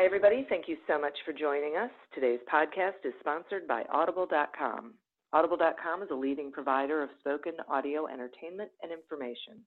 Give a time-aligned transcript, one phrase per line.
[0.00, 0.46] Hi, everybody.
[0.48, 1.90] Thank you so much for joining us.
[2.14, 4.94] Today's podcast is sponsored by Audible.com.
[5.34, 9.60] Audible.com is a leading provider of spoken audio entertainment and information.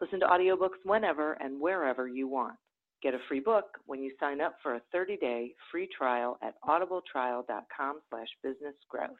[0.00, 2.54] Listen to audiobooks whenever and wherever you want.
[3.02, 7.98] Get a free book when you sign up for a 30-day free trial at audibletrial.com
[8.10, 9.18] slash businessgrowth.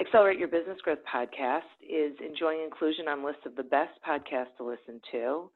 [0.00, 4.64] Accelerate Your Business Growth podcast is enjoying inclusion on lists of the best podcasts to
[4.64, 5.50] listen to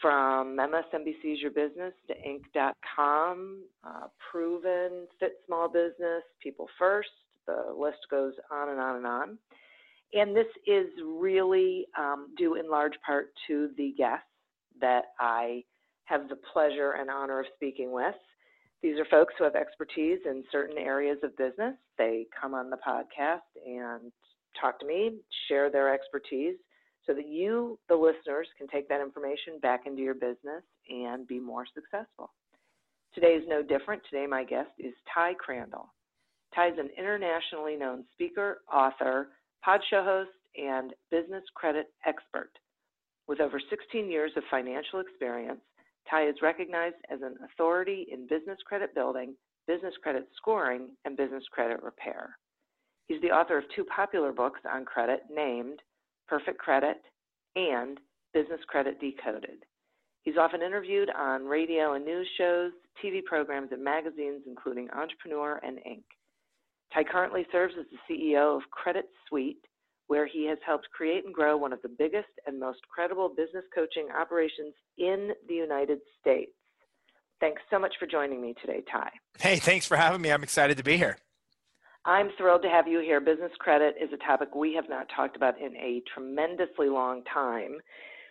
[0.00, 7.08] from MSNBC's Your Business to Inc.com, uh, Proven, Fit Small Business, People First.
[7.46, 9.38] The list goes on and on and on.
[10.12, 14.24] And this is really um, due in large part to the guests
[14.80, 15.64] that I
[16.04, 18.14] have the pleasure and honor of speaking with.
[18.82, 21.74] These are folks who have expertise in certain areas of business.
[21.98, 24.10] They come on the podcast and
[24.60, 25.18] talk to me,
[25.48, 26.56] share their expertise
[27.06, 31.38] so that you, the listeners, can take that information back into your business and be
[31.38, 32.30] more successful.
[33.14, 34.02] Today is no different.
[34.08, 35.92] Today, my guest is Ty Crandall.
[36.54, 39.28] Ty is an internationally known speaker, author,
[39.64, 42.50] pod show host, and business credit expert.
[43.28, 45.60] With over 16 years of financial experience,
[46.08, 49.34] Ty is recognized as an authority in business credit building,
[49.66, 52.36] business credit scoring, and business credit repair.
[53.06, 55.80] He's the author of two popular books on credit named
[56.30, 56.96] Perfect Credit,
[57.56, 57.98] and
[58.32, 59.64] Business Credit Decoded.
[60.22, 62.70] He's often interviewed on radio and news shows,
[63.04, 66.04] TV programs, and magazines, including Entrepreneur and Inc.
[66.94, 69.64] Ty currently serves as the CEO of Credit Suite,
[70.06, 73.64] where he has helped create and grow one of the biggest and most credible business
[73.74, 76.52] coaching operations in the United States.
[77.40, 79.10] Thanks so much for joining me today, Ty.
[79.40, 80.30] Hey, thanks for having me.
[80.30, 81.16] I'm excited to be here.
[82.04, 83.20] I'm thrilled to have you here.
[83.20, 87.76] Business credit is a topic we have not talked about in a tremendously long time,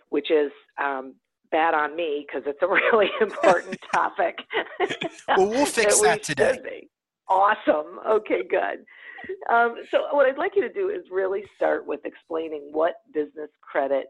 [0.09, 1.15] which is um,
[1.51, 4.39] bad on me because it's a really important topic.
[5.27, 6.87] well, we'll fix that, that today.
[7.27, 7.99] Awesome.
[8.07, 8.85] Okay, good.
[9.53, 13.49] Um, so, what I'd like you to do is really start with explaining what business
[13.61, 14.07] credit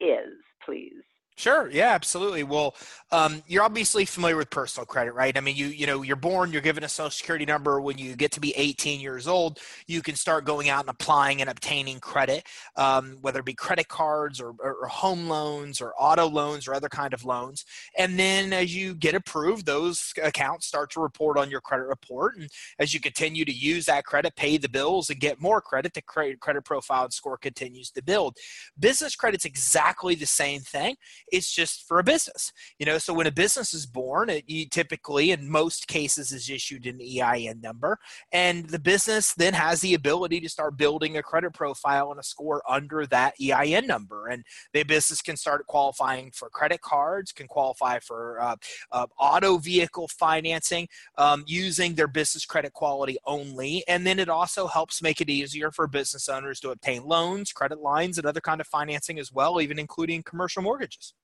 [0.00, 0.32] is,
[0.64, 1.02] please.
[1.38, 1.68] Sure.
[1.70, 2.44] Yeah, absolutely.
[2.44, 2.74] Well,
[3.12, 5.36] um, you're obviously familiar with personal credit, right?
[5.36, 7.78] I mean, you you know, you're born, you're given a social security number.
[7.78, 11.42] When you get to be 18 years old, you can start going out and applying
[11.42, 12.44] and obtaining credit,
[12.76, 16.88] um, whether it be credit cards or, or, home loans or auto loans or other
[16.88, 17.66] kind of loans.
[17.98, 22.36] And then as you get approved, those accounts start to report on your credit report.
[22.38, 22.48] And
[22.78, 26.00] as you continue to use that credit, pay the bills, and get more credit, the
[26.02, 28.38] credit credit profile and score continues to build.
[28.78, 30.96] Business credit's exactly the same thing
[31.32, 32.52] it's just for a business.
[32.78, 36.86] You know, so when a business is born, it typically, in most cases, is issued
[36.86, 37.98] an EIN number,
[38.32, 42.22] and the business then has the ability to start building a credit profile and a
[42.22, 47.46] score under that EIN number, and the business can start qualifying for credit cards, can
[47.46, 48.56] qualify for uh,
[48.92, 50.88] uh, auto vehicle financing
[51.18, 55.70] um, using their business credit quality only, and then it also helps make it easier
[55.70, 59.60] for business owners to obtain loans, credit lines, and other kind of financing as well,
[59.60, 61.14] even including commercial mortgages.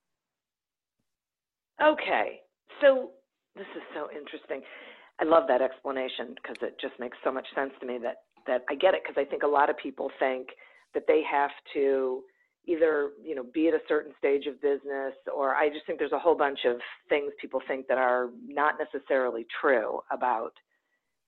[1.82, 2.40] Okay,
[2.80, 3.10] so
[3.56, 4.60] this is so interesting.
[5.20, 8.62] I love that explanation because it just makes so much sense to me that that
[8.68, 10.48] I get it because I think a lot of people think
[10.94, 12.22] that they have to
[12.66, 16.12] either you know be at a certain stage of business or I just think there's
[16.12, 16.76] a whole bunch of
[17.08, 20.52] things people think that are not necessarily true about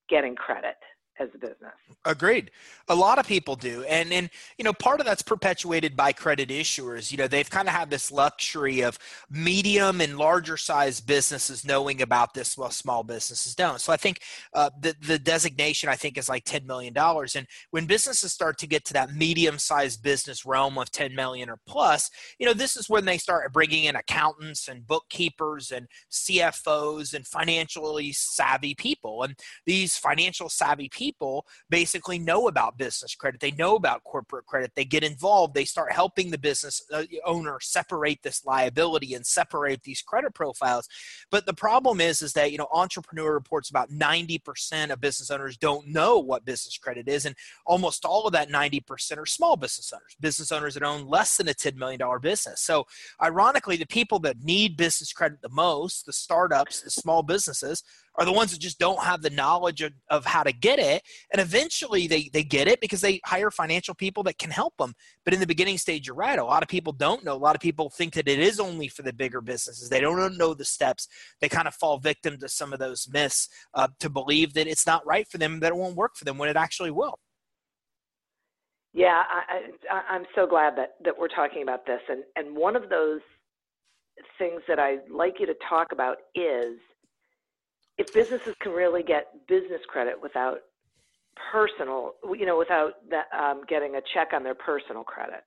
[0.08, 0.76] getting credit
[1.18, 1.72] as a business.
[2.04, 2.50] Agreed.
[2.88, 3.84] A lot of people do.
[3.84, 4.28] And and
[4.58, 7.10] you know, part of that's perpetuated by credit issuers.
[7.12, 8.98] You know, they've kind of had this luxury of
[9.30, 13.80] medium and larger size businesses knowing about this while small businesses don't.
[13.80, 14.20] So I think
[14.52, 18.58] uh, the the designation I think is like 10 million dollars and when businesses start
[18.58, 22.52] to get to that medium sized business realm of 10 million or plus, you know,
[22.52, 28.74] this is when they start bringing in accountants and bookkeepers and CFOs and financially savvy
[28.74, 29.22] people.
[29.22, 33.40] And these financial savvy people people basically know about business credit.
[33.40, 34.72] They know about corporate credit.
[34.74, 35.54] They get involved.
[35.54, 40.88] They start helping the business uh, owner separate this liability and separate these credit profiles.
[41.30, 45.58] But the problem is, is that you know, entrepreneur reports about 90% of business owners
[45.58, 47.36] don't know what business credit is, and
[47.66, 51.48] almost all of that 90% are small business owners, business owners that own less than
[51.48, 52.60] a $10 million business.
[52.60, 52.86] So,
[53.22, 57.82] ironically, the people that need business credit the most, the startups, the small businesses,
[58.16, 61.02] are the ones that just don't have the knowledge of, of how to get it.
[61.32, 64.94] And eventually they, they get it because they hire financial people that can help them.
[65.24, 66.38] But in the beginning stage you're right.
[66.38, 67.34] A lot of people don't know.
[67.34, 69.88] A lot of people think that it is only for the bigger businesses.
[69.88, 71.08] They don't know the steps.
[71.40, 74.86] They kind of fall victim to some of those myths uh, to believe that it's
[74.86, 77.18] not right for them that it won't work for them when it actually will.
[78.92, 82.00] Yeah I, I, i'm so glad that, that we're talking about this.
[82.08, 83.20] And, and one of those
[84.38, 86.78] things that i'd like you to talk about is–
[87.98, 90.58] if businesses can really get business credit without
[91.52, 95.44] personal, you know, without that, um, getting a check on their personal credit.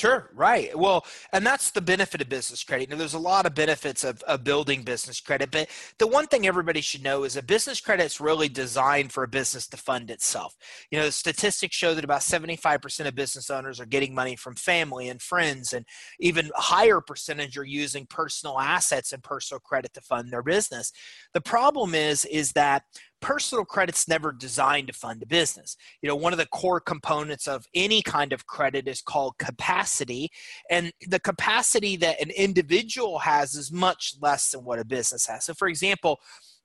[0.00, 0.74] Sure, right.
[0.78, 2.88] Well, and that's the benefit of business credit.
[2.88, 5.68] Now, there's a lot of benefits of, of building business credit, but
[5.98, 9.28] the one thing everybody should know is that business credit is really designed for a
[9.28, 10.56] business to fund itself.
[10.90, 15.10] You know, statistics show that about 75% of business owners are getting money from family
[15.10, 15.84] and friends, and
[16.18, 20.92] even higher percentage are using personal assets and personal credit to fund their business.
[21.34, 22.84] The problem is, is that
[23.20, 25.76] personal credit's never designed to fund a business.
[26.02, 30.30] You know, one of the core components of any kind of credit is called capacity,
[30.70, 35.44] and the capacity that an individual has is much less than what a business has.
[35.44, 36.20] So, for example,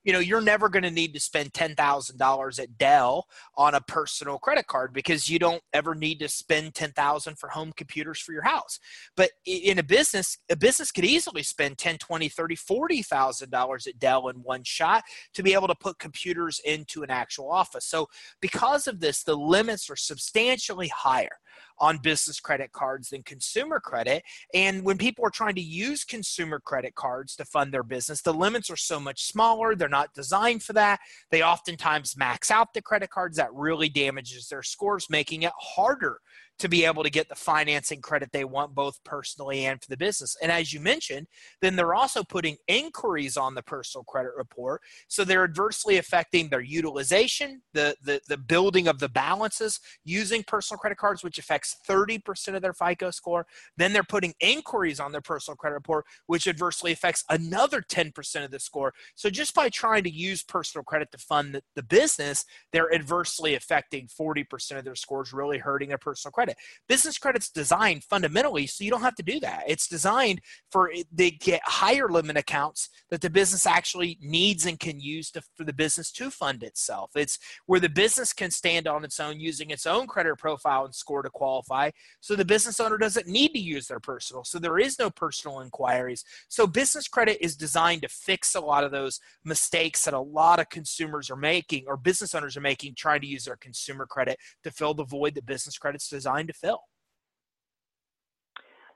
[0.06, 3.26] you know you're never going to need to spend $10,000 at Dell
[3.56, 7.72] on a personal credit card because you don't ever need to spend 10,000 for home
[7.76, 8.78] computers for your house.
[9.16, 13.98] But in a business, a business could easily spend 10, 20, 30, 40,000 dollars at
[13.98, 15.02] Dell in one shot
[15.34, 17.84] to be able to put computers into an actual office.
[17.84, 18.06] So
[18.40, 21.40] because of this, the limits are substantially higher
[21.78, 24.22] on business credit cards than consumer credit.
[24.54, 28.34] And when people are trying to use consumer credit cards to fund their business, the
[28.34, 29.74] limits are so much smaller.
[29.74, 31.00] They're not designed for that.
[31.30, 33.36] They oftentimes max out the credit cards.
[33.36, 36.20] That really damages their scores, making it harder
[36.58, 39.96] to be able to get the financing credit they want both personally and for the
[39.96, 40.36] business.
[40.42, 41.26] And as you mentioned,
[41.60, 44.80] then they're also putting inquiries on the personal credit report.
[45.08, 50.78] So they're adversely affecting their utilization, the, the, the building of the balances using personal
[50.78, 53.46] credit cards, which affects 30% of their FICO score.
[53.76, 58.50] Then they're putting inquiries on their personal credit report, which adversely affects another 10% of
[58.50, 58.94] the score.
[59.14, 63.54] So just by trying to use personal credit to fund the, the business, they're adversely
[63.54, 66.62] affecting 40% of their scores, really hurting their personal credit credit.
[66.88, 69.64] Business credit's designed fundamentally so you don't have to do that.
[69.66, 70.40] It's designed
[70.70, 75.42] for they get higher limit accounts that the business actually needs and can use to,
[75.56, 77.10] for the business to fund itself.
[77.14, 80.94] It's where the business can stand on its own using its own credit profile and
[80.94, 81.90] score to qualify.
[82.20, 84.44] So the business owner doesn't need to use their personal.
[84.44, 86.24] So there is no personal inquiries.
[86.48, 90.60] So business credit is designed to fix a lot of those mistakes that a lot
[90.60, 94.38] of consumers are making or business owners are making trying to use their consumer credit
[94.64, 96.80] to fill the void that business credit's designed designed to fill.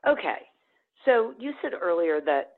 [0.06, 0.38] Okay.
[1.04, 2.52] So you said earlier that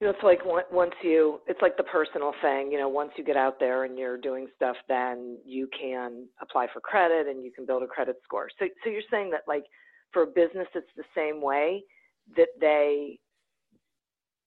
[0.00, 0.40] you know it's like
[0.72, 3.98] once you it's like the personal thing, you know, once you get out there and
[3.98, 8.16] you're doing stuff then you can apply for credit and you can build a credit
[8.24, 8.48] score.
[8.58, 9.64] So so you're saying that like
[10.12, 11.82] for a business it's the same way
[12.36, 13.18] that they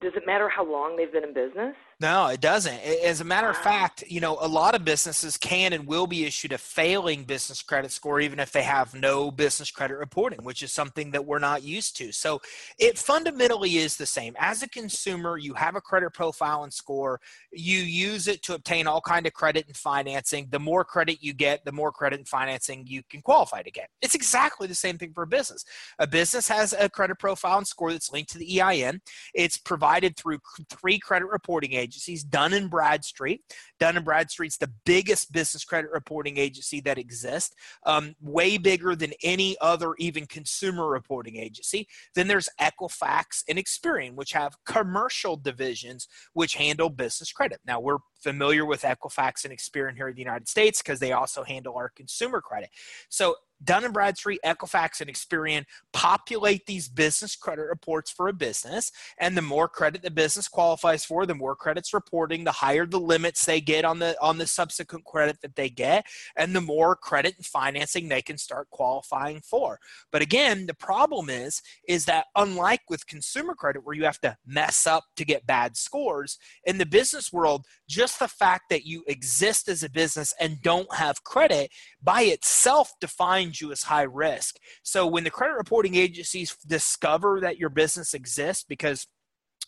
[0.02, 1.76] does it matter how long they've been in business?
[2.00, 2.80] No, it doesn't.
[3.04, 6.26] As a matter of fact, you know, a lot of businesses can and will be
[6.26, 10.62] issued a failing business credit score even if they have no business credit reporting, which
[10.62, 12.12] is something that we're not used to.
[12.12, 12.40] So
[12.78, 14.36] it fundamentally is the same.
[14.38, 17.20] As a consumer, you have a credit profile and score.
[17.52, 20.50] You use it to obtain all kind of credit and financing.
[20.52, 23.90] The more credit you get, the more credit and financing you can qualify to get.
[24.04, 25.66] It's exactly the same thing for a business.
[25.98, 29.02] A business has a credit profile and score that's linked to the EIN.
[29.34, 33.42] It's provided through three credit reporting agencies agencies, Dun and Bradstreet.
[33.80, 39.14] Dun and Bradstreet's the biggest business credit reporting agency that exists, um, way bigger than
[39.24, 41.88] any other even consumer reporting agency.
[42.16, 47.60] Then there's Equifax and Experian, which have commercial divisions which handle business credit.
[47.66, 51.44] Now we're familiar with Equifax and Experian here in the United States because they also
[51.44, 52.70] handle our consumer credit.
[53.10, 58.92] So Dun and Bradstreet, Equifax, and Experian populate these business credit reports for a business.
[59.20, 63.00] And the more credit the business qualifies for, the more credits reporting, the higher the
[63.00, 66.96] limits they get on the on the subsequent credit that they get, and the more
[66.96, 69.80] credit and financing they can start qualifying for.
[70.12, 74.38] But again, the problem is is that unlike with consumer credit where you have to
[74.46, 79.04] mess up to get bad scores, in the business world, just the fact that you
[79.08, 81.72] exist as a business and don't have credit
[82.02, 84.58] by itself defines you as high risk.
[84.84, 89.08] So when the credit reporting agencies discover that your business exists because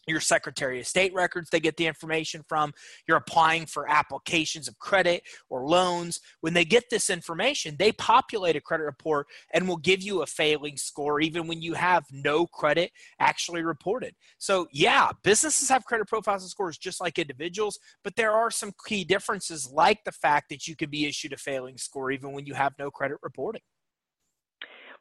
[0.09, 2.73] your secretary of state records they get the information from.
[3.07, 6.19] You're applying for applications of credit or loans.
[6.41, 10.25] When they get this information they populate a credit report and will give you a
[10.25, 14.15] failing score even when you have no credit actually reported.
[14.37, 18.71] So yeah businesses have credit profiles and scores just like individuals but there are some
[18.87, 22.45] key differences like the fact that you could be issued a failing score even when
[22.45, 23.61] you have no credit reporting.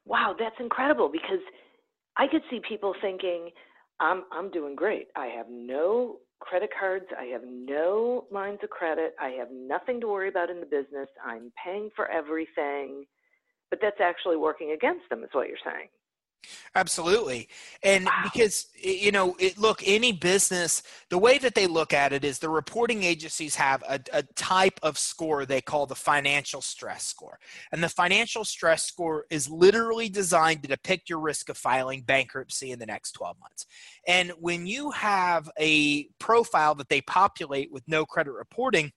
[0.04, 1.40] Wow that's incredible because
[2.16, 3.50] i could see people thinking
[4.00, 5.08] I'm I'm doing great.
[5.16, 7.06] I have no credit cards.
[7.18, 9.14] I have no lines of credit.
[9.20, 11.08] I have nothing to worry about in the business.
[11.24, 13.04] I'm paying for everything.
[13.70, 15.88] But that's actually working against them, is what you're saying.
[16.74, 17.48] Absolutely.
[17.82, 18.12] And wow.
[18.24, 22.38] because, you know, it, look, any business, the way that they look at it is
[22.38, 27.38] the reporting agencies have a, a, type of score they call the financial stress score.
[27.72, 32.70] And the financial stress score is literally designed to depict your risk of filing bankruptcy
[32.70, 33.66] in the next 12 months.
[34.06, 38.92] And when you have a profile that they populate with no credit reporting,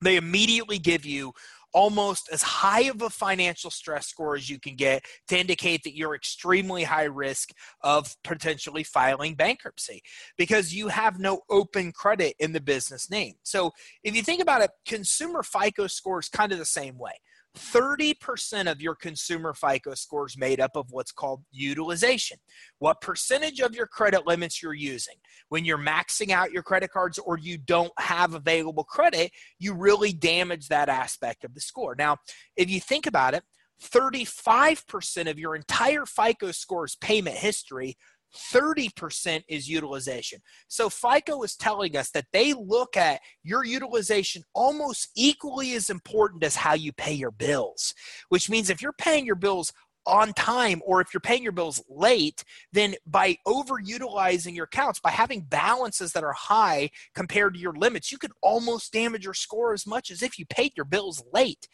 [0.00, 1.32] they immediately give you
[1.74, 5.96] almost as high of a financial stress score as you can get to indicate that
[5.96, 7.50] you're extremely high risk
[7.82, 10.00] of potentially filing bankruptcy
[10.38, 13.34] because you have no open credit in the business name.
[13.42, 13.72] So
[14.04, 17.12] if you think about it, consumer FICO score is kind of the same way.
[17.56, 22.36] 30% of your consumer FICO score is made up of what's called utilization.
[22.78, 25.14] What percentage of your credit limits you're using.
[25.50, 30.12] When you're maxing out your credit cards or you don't have available credit, you really
[30.12, 31.94] damage that aspect of the score.
[31.96, 32.16] Now,
[32.56, 33.44] if you think about it,
[33.82, 37.96] 35% of your entire FICO score's payment history
[38.34, 40.40] 30% is utilization.
[40.68, 46.44] So FICO is telling us that they look at your utilization almost equally as important
[46.44, 47.94] as how you pay your bills,
[48.28, 49.72] which means if you're paying your bills
[50.06, 55.10] on time or if you're paying your bills late, then by overutilizing your accounts, by
[55.10, 59.72] having balances that are high compared to your limits, you could almost damage your score
[59.72, 61.68] as much as if you paid your bills late.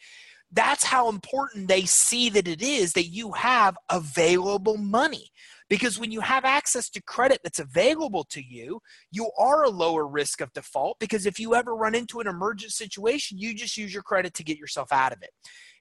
[0.53, 5.31] That's how important they see that it is that you have available money.
[5.71, 10.05] Because when you have access to credit that's available to you, you are a lower
[10.05, 13.93] risk of default because if you ever run into an emergent situation, you just use
[13.93, 15.29] your credit to get yourself out of it.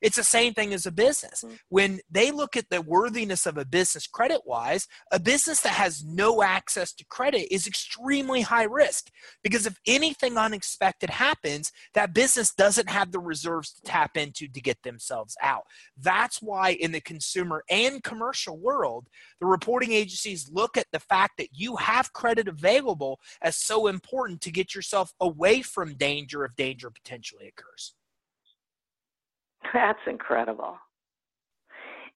[0.00, 1.44] It's the same thing as a business.
[1.46, 1.58] Mm.
[1.68, 6.04] When they look at the worthiness of a business credit wise, a business that has
[6.04, 9.10] no access to credit is extremely high risk
[9.42, 14.60] because if anything unexpected happens, that business doesn't have the reserves to tap into to
[14.60, 15.64] get themselves out.
[15.96, 19.08] That's why in the consumer and commercial world,
[19.40, 24.40] the reporting agencies look at the fact that you have credit available as so important
[24.42, 27.94] to get yourself away from danger if danger potentially occurs.
[29.72, 30.76] That's incredible.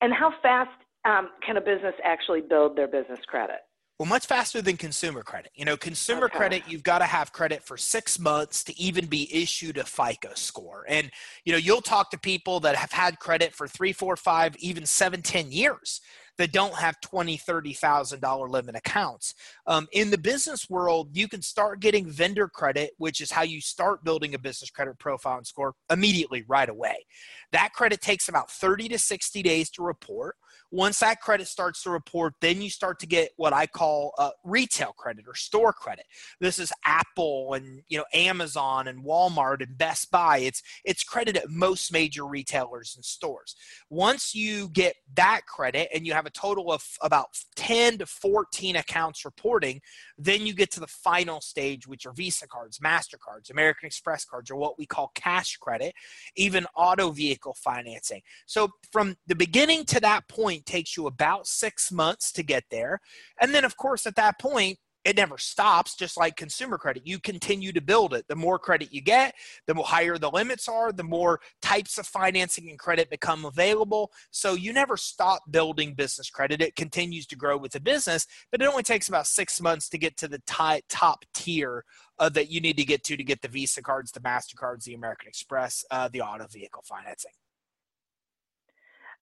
[0.01, 0.71] And how fast
[1.05, 3.61] um, can a business actually build their business credit?
[3.99, 5.53] Well, much faster than consumer credit.
[5.55, 6.37] You know, consumer okay.
[6.37, 10.31] credit, you've got to have credit for six months to even be issued a FICO
[10.35, 10.85] score.
[10.89, 11.13] And,
[11.45, 14.85] you know, you'll talk to people that have had credit for three, four, five, even
[14.85, 16.01] seven, ten years
[16.39, 19.35] that don't have twenty, thirty thousand dollar limit accounts.
[19.67, 23.61] Um, in the business world, you can start getting vendor credit, which is how you
[23.61, 27.07] start building a business credit profile and score immediately right away.
[27.53, 30.37] That credit takes about 30 to 60 days to report.
[30.75, 34.31] Once that credit starts to report, then you start to get what I call uh,
[34.43, 36.05] retail credit or store credit.
[36.41, 40.39] This is Apple and you know Amazon and Walmart and Best Buy.
[40.39, 43.55] It's it's credit at most major retailers and stores.
[43.89, 48.75] Once you get that credit and you have a total of about 10 to 14
[48.75, 49.81] accounts reporting,
[50.19, 54.51] then you get to the final stage, which are Visa cards, MasterCards, American Express cards,
[54.51, 55.95] or what we call cash credit,
[56.35, 58.23] even auto vehicle financing.
[58.47, 63.01] So from the beginning to that point takes you about six months to get there.
[63.41, 67.07] And then, of course, at that point, it never stops, just like consumer credit.
[67.07, 68.27] You continue to build it.
[68.27, 69.35] The more credit you get,
[69.67, 74.13] the more higher the limits are, the more types of financing and credit become available.
[74.31, 76.63] So you never stop building business credit.
[76.63, 79.99] It continues to grow with the business, but it only takes about six months to
[79.99, 81.85] get to the top tier
[82.19, 84.95] uh, that you need to get to to get the Visa cards, the MasterCards, the
[84.95, 87.33] American Express, uh, the auto vehicle financing.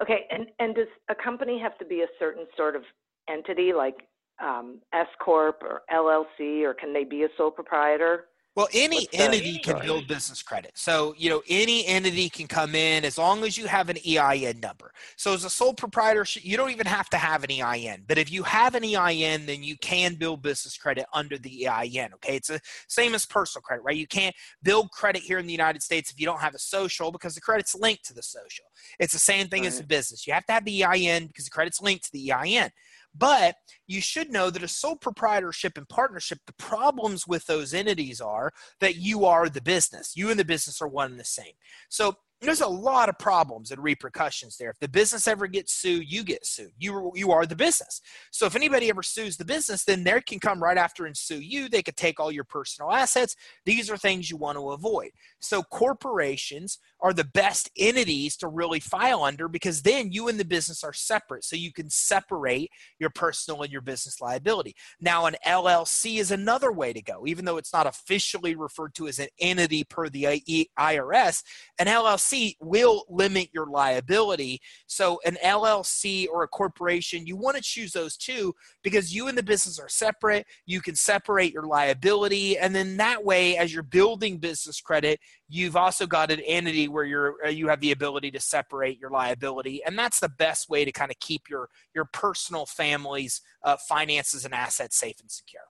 [0.02, 2.82] Okay, and, and does a company have to be a certain sort of
[3.28, 4.08] entity like
[4.42, 8.24] um, S corp or LLC, or can they be a sole proprietor?
[8.54, 10.72] Well, any entity can build business credit.
[10.74, 14.60] So, you know, any entity can come in as long as you have an EIN
[14.60, 14.92] number.
[15.16, 18.04] So, as a sole proprietor, you don't even have to have an EIN.
[18.06, 22.10] But if you have an EIN, then you can build business credit under the EIN.
[22.14, 22.36] Okay.
[22.36, 23.96] It's the same as personal credit, right?
[23.96, 27.10] You can't build credit here in the United States if you don't have a social
[27.10, 28.66] because the credit's linked to the social.
[28.98, 29.68] It's the same thing right.
[29.68, 30.26] as a business.
[30.26, 32.70] You have to have the EIN because the credit's linked to the EIN.
[33.14, 38.20] But you should know that a sole proprietorship and partnership, the problems with those entities
[38.20, 40.16] are that you are the business.
[40.16, 41.52] You and the business are one and the same.
[41.88, 44.70] So there's a lot of problems and repercussions there.
[44.70, 46.72] If the business ever gets sued, you get sued.
[46.78, 48.00] You you are the business.
[48.32, 51.40] So if anybody ever sues the business, then they can come right after and sue
[51.40, 51.68] you.
[51.68, 53.36] They could take all your personal assets.
[53.64, 55.10] These are things you want to avoid.
[55.40, 60.44] So corporations are the best entities to really file under because then you and the
[60.44, 61.44] business are separate.
[61.44, 64.74] So you can separate your personal and your business liability.
[65.00, 69.08] Now, an LLC is another way to go, even though it's not officially referred to
[69.08, 70.42] as an entity per the
[70.78, 71.42] IRS.
[71.78, 74.60] An LLC will limit your liability.
[74.86, 79.36] So, an LLC or a corporation, you want to choose those two because you and
[79.36, 80.46] the business are separate.
[80.66, 82.58] You can separate your liability.
[82.58, 85.20] And then that way, as you're building business credit,
[85.52, 89.10] you've also got an entity where you're uh, you have the ability to separate your
[89.10, 93.76] liability and that's the best way to kind of keep your your personal family's uh,
[93.76, 95.62] finances and assets safe and secure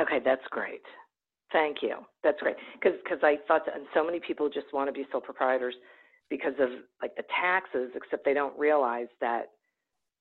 [0.00, 0.82] okay that's great
[1.52, 1.96] thank you.
[2.22, 5.20] That's great because i thought that, and so many people just want to be sole
[5.20, 5.74] proprietors
[6.30, 6.68] because of
[7.00, 9.46] like the taxes except they don't realize that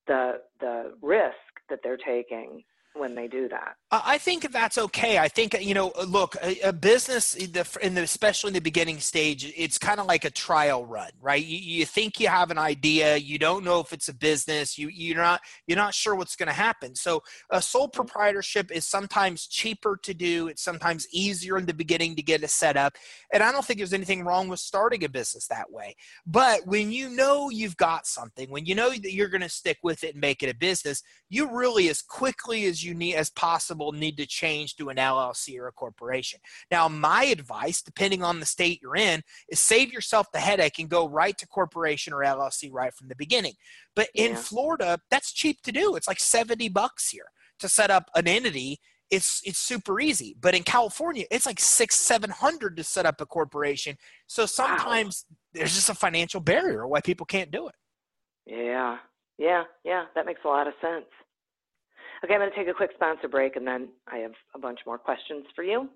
[0.07, 1.33] the the risk
[1.69, 3.75] that they're taking when they do that.
[3.91, 5.17] I think that's okay.
[5.17, 8.99] I think you know, uh, look, a, a business, in the, especially in the beginning
[8.99, 11.43] stage, it's kind of like a trial run, right?
[11.43, 14.89] You, you, think you have an idea, you don't know if it's a business, you
[14.89, 16.95] you're not you're not sure what's going to happen.
[16.95, 20.47] So a sole proprietorship is sometimes cheaper to do.
[20.47, 22.97] It's sometimes easier in the beginning to get it set up,
[23.33, 25.95] and I don't think there's anything wrong with starting a business that way.
[26.25, 29.77] But when you know you've got something, when you know that you're going to stick
[29.83, 33.29] with it and make it a business, you really as quickly as you need as
[33.29, 36.39] possible need to change to an LLC or a corporation.
[36.69, 40.89] Now, my advice, depending on the state you're in, is save yourself the headache and
[40.89, 43.53] go right to corporation or LLC right from the beginning.
[43.95, 44.25] But yeah.
[44.25, 45.95] in Florida, that's cheap to do.
[45.95, 48.79] It's like 70 bucks here to set up an entity
[49.11, 50.35] it's it's super easy.
[50.39, 53.97] But in California, it's like six, seven hundred to set up a corporation.
[54.25, 55.35] So sometimes wow.
[55.53, 57.75] there's just a financial barrier why people can't do it.
[58.45, 58.97] Yeah,
[59.37, 60.05] yeah, yeah.
[60.15, 61.05] That makes a lot of sense.
[62.23, 64.79] Okay, I'm going to take a quick sponsor break and then I have a bunch
[64.85, 65.89] more questions for you.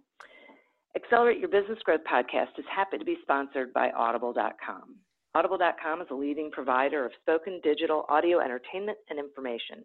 [0.95, 4.95] Accelerate Your Business Growth podcast is happy to be sponsored by Audible.com.
[5.35, 9.83] Audible.com is a leading provider of spoken digital audio entertainment and information.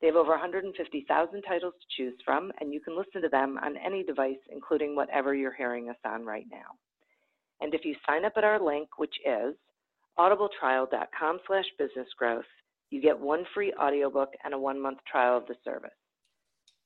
[0.00, 3.76] They have over 150,000 titles to choose from, and you can listen to them on
[3.76, 6.78] any device, including whatever you're hearing us on right now.
[7.60, 9.54] And if you sign up at our link, which is
[10.18, 12.42] audibletrial.com slash businessgrowth,
[12.90, 15.90] you get one free audiobook and a one month trial of the service.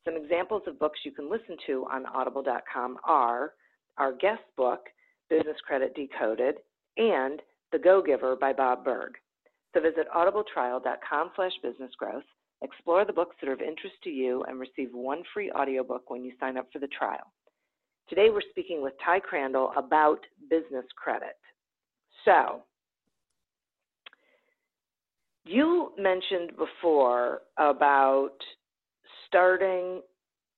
[0.05, 3.53] Some examples of books you can listen to on audible.com are
[3.99, 4.81] our guest book,
[5.31, 6.57] Business Credit Decoded,
[6.97, 9.13] and The Go Giver by Bob Burg.
[9.75, 12.25] So visit audibletrial.com slash businessgrowth,
[12.63, 16.25] explore the books that are of interest to you, and receive one free audiobook when
[16.25, 17.33] you sign up for the trial.
[18.09, 20.19] Today we're speaking with Ty Crandall about
[20.51, 21.37] business credit.
[22.25, 22.63] So
[25.45, 28.37] you mentioned before about
[29.27, 30.01] starting.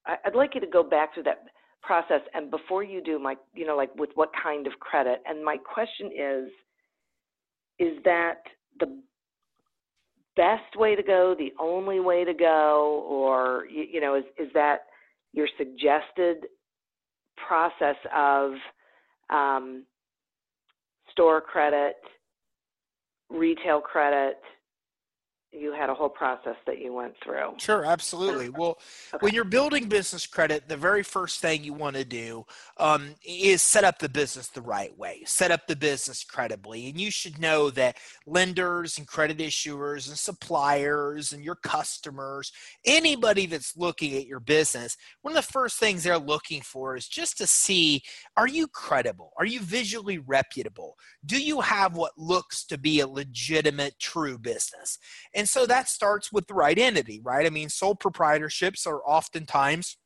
[0.06, 1.44] I'd like you to go back to that
[1.82, 5.22] process, and before you do, my, you know, like with what kind of credit.
[5.26, 6.50] And my question is,
[7.78, 8.40] is that
[8.80, 9.00] the
[10.36, 14.80] best way to go, the only way to go, or you know, is is that
[15.32, 16.46] your suggested
[17.36, 18.52] process of
[19.30, 19.84] um,
[21.10, 21.96] store credit,
[23.30, 24.38] retail credit,
[25.54, 27.54] you had a whole process that you went through.
[27.58, 28.48] Sure, absolutely.
[28.48, 28.78] Well,
[29.12, 29.22] okay.
[29.22, 32.44] when you're building business credit, the very first thing you want to do
[32.78, 36.88] um, is set up the business the right way, set up the business credibly.
[36.88, 42.52] And you should know that lenders and credit issuers and suppliers and your customers,
[42.84, 47.06] anybody that's looking at your business, one of the first things they're looking for is
[47.06, 48.02] just to see
[48.36, 49.32] are you credible?
[49.38, 50.96] Are you visually reputable?
[51.24, 54.98] Do you have what looks to be a legitimate, true business?
[55.34, 57.44] And and so that starts with the right entity, right?
[57.44, 59.98] I mean, sole proprietorships are oftentimes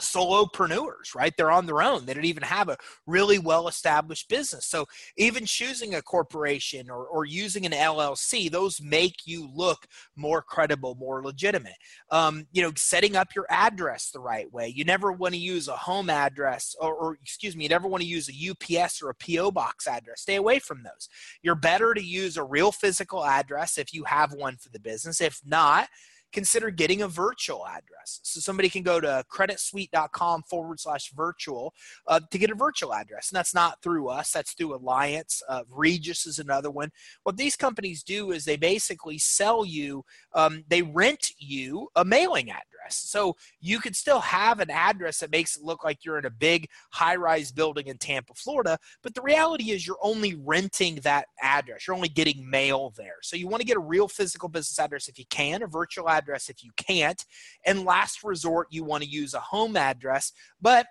[0.00, 1.32] solopreneurs, right?
[1.36, 2.06] They're on their own.
[2.06, 4.66] They don't even have a really well established business.
[4.66, 4.86] So
[5.16, 9.86] even choosing a corporation or, or using an LLC, those make you look
[10.16, 11.76] more credible, more legitimate.
[12.10, 14.68] Um, you know, setting up your address the right way.
[14.68, 18.02] You never want to use a home address or, or excuse me, you never want
[18.02, 20.22] to use a UPS or a PO box address.
[20.22, 21.08] Stay away from those.
[21.42, 25.20] You're better to use a real physical address if you have one for the business.
[25.20, 25.88] If not,
[26.32, 28.20] consider getting a virtual address.
[28.22, 31.74] So somebody can go to creditsuite.com forward slash virtual
[32.06, 33.30] uh, to get a virtual address.
[33.30, 35.42] And that's not through us, that's through Alliance.
[35.48, 36.90] Uh, Regus is another one.
[37.24, 42.50] What these companies do is they basically sell you, um, they rent you a mailing
[42.50, 42.69] address.
[42.88, 46.30] So you could still have an address that makes it look like you're in a
[46.30, 48.78] big high rise building in Tampa, Florida.
[49.02, 53.16] But the reality is you're only renting that address, you're only getting mail there.
[53.22, 56.08] So you want to get a real physical business address if you can, a virtual
[56.08, 57.24] address address if you can't.
[57.66, 60.32] And last resort, you want to use a home address.
[60.60, 60.86] But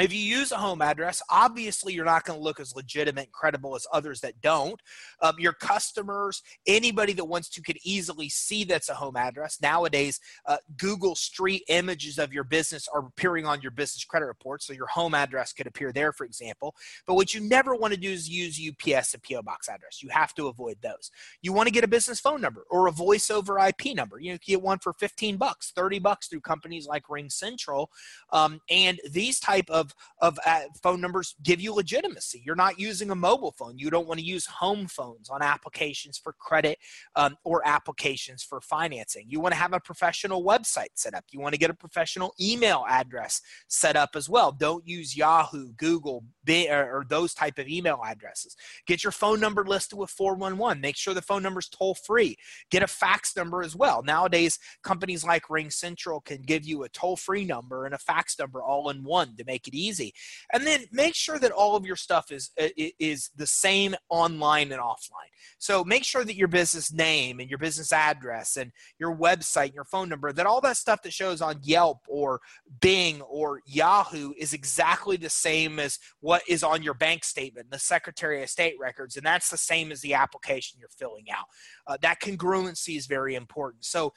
[0.00, 3.32] if you use a home address, obviously you're not going to look as legitimate and
[3.32, 4.80] credible as others that don't.
[5.20, 9.58] Um, your customers, anybody that wants to, could easily see that's a home address.
[9.60, 14.62] Nowadays, uh, Google Street images of your business are appearing on your business credit report,
[14.62, 16.74] so your home address could appear there, for example.
[17.06, 20.02] But what you never want to do is use UPS and PO box address.
[20.02, 21.10] You have to avoid those.
[21.42, 24.18] You want to get a business phone number or a voice over IP number.
[24.18, 27.88] You know, you get one for 15 bucks, 30 bucks through companies like RingCentral,
[28.32, 29.89] um, and these type of
[30.20, 32.42] of uh, phone numbers give you legitimacy.
[32.44, 33.78] You're not using a mobile phone.
[33.78, 36.78] You don't want to use home phones on applications for credit
[37.16, 39.26] um, or applications for financing.
[39.28, 41.24] You want to have a professional website set up.
[41.30, 44.52] You want to get a professional email address set up as well.
[44.52, 48.56] Don't use Yahoo, Google, or those type of email addresses.
[48.86, 50.80] Get your phone number listed with 411.
[50.80, 52.36] Make sure the phone number is toll free.
[52.70, 54.02] Get a fax number as well.
[54.02, 58.62] Nowadays, companies like RingCentral can give you a toll free number and a fax number
[58.62, 60.12] all in one to make it easy.
[60.52, 64.72] And then make sure that all of your stuff is uh, is the same online
[64.72, 65.30] and offline.
[65.58, 69.74] So make sure that your business name and your business address and your website and
[69.74, 72.40] your phone number that all that stuff that shows on Yelp or
[72.80, 77.78] Bing or Yahoo is exactly the same as what is on your bank statement, the
[77.78, 81.46] Secretary of State records, and that's the same as the application you're filling out.
[81.86, 83.84] Uh, that congruency is very important.
[83.84, 84.12] So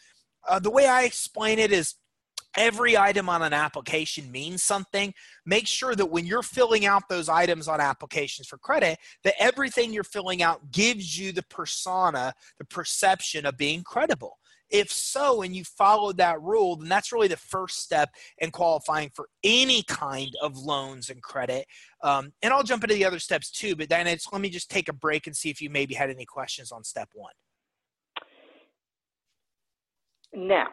[0.47, 1.95] uh, the way I explain it is
[2.57, 5.13] every item on an application means something
[5.45, 9.93] make sure that when you're filling out those items on applications for credit that everything
[9.93, 14.37] you're filling out gives you the persona the perception of being credible.
[14.69, 19.11] If so and you followed that rule then that's really the first step in qualifying
[19.13, 21.65] for any kind of loans and credit.
[22.03, 24.89] Um, and i'll jump into the other steps too but diana let me just take
[24.89, 27.33] a break and see if you maybe had any questions on step one.
[30.35, 30.69] Now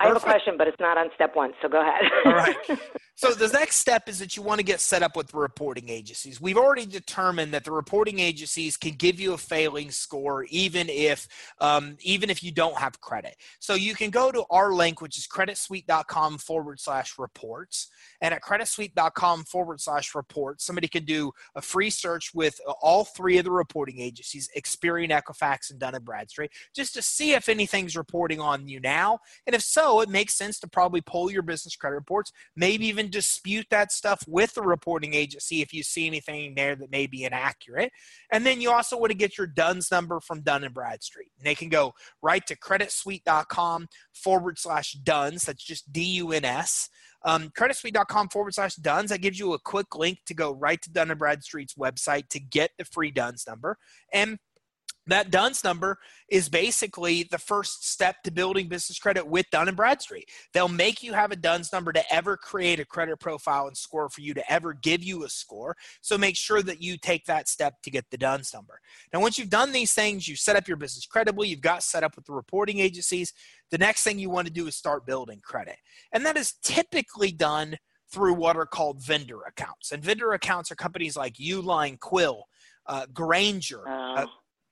[0.00, 2.04] I have a question, but it's not on step one, so go ahead.
[2.24, 2.56] All right.
[3.18, 5.88] So the next step is that you want to get set up with the reporting
[5.88, 6.38] agencies.
[6.38, 11.26] We've already determined that the reporting agencies can give you a failing score even if
[11.58, 13.36] um, even if you don't have credit.
[13.58, 17.88] So you can go to our link, which is creditsuite.com forward slash reports.
[18.20, 23.38] And at creditsuite.com forward slash reports, somebody can do a free search with all three
[23.38, 27.96] of the reporting agencies, Experian, Equifax, and Dun & Bradstreet, just to see if anything's
[27.96, 29.20] reporting on you now.
[29.46, 33.10] And if so, it makes sense to probably pull your business credit reports, maybe even
[33.10, 37.24] dispute that stuff with the reporting agency if you see anything there that may be
[37.24, 37.92] inaccurate.
[38.32, 41.30] And then you also want to get your DUNS number from Dun and Bradstreet.
[41.38, 45.44] And they can go right to creditsuite.com forward slash DUNS.
[45.44, 46.88] That's just D U N S.
[47.24, 49.10] Um, creditsuite.com forward slash DUNS.
[49.10, 52.40] That gives you a quick link to go right to Dun and Bradstreet's website to
[52.40, 53.78] get the free DUNS number.
[54.12, 54.38] And
[55.06, 59.76] that DUNS number is basically the first step to building business credit with Dun and
[59.76, 60.28] Bradstreet.
[60.52, 64.08] They'll make you have a DUNS number to ever create a credit profile and score
[64.08, 65.76] for you to ever give you a score.
[66.00, 68.80] So make sure that you take that step to get the DUNS number.
[69.12, 72.02] Now, once you've done these things, you've set up your business credibly, you've got set
[72.02, 73.32] up with the reporting agencies.
[73.70, 75.76] The next thing you want to do is start building credit.
[76.12, 77.78] And that is typically done
[78.10, 79.92] through what are called vendor accounts.
[79.92, 82.44] And vendor accounts are companies like Uline, Quill,
[82.86, 84.26] uh, Grainger, uh,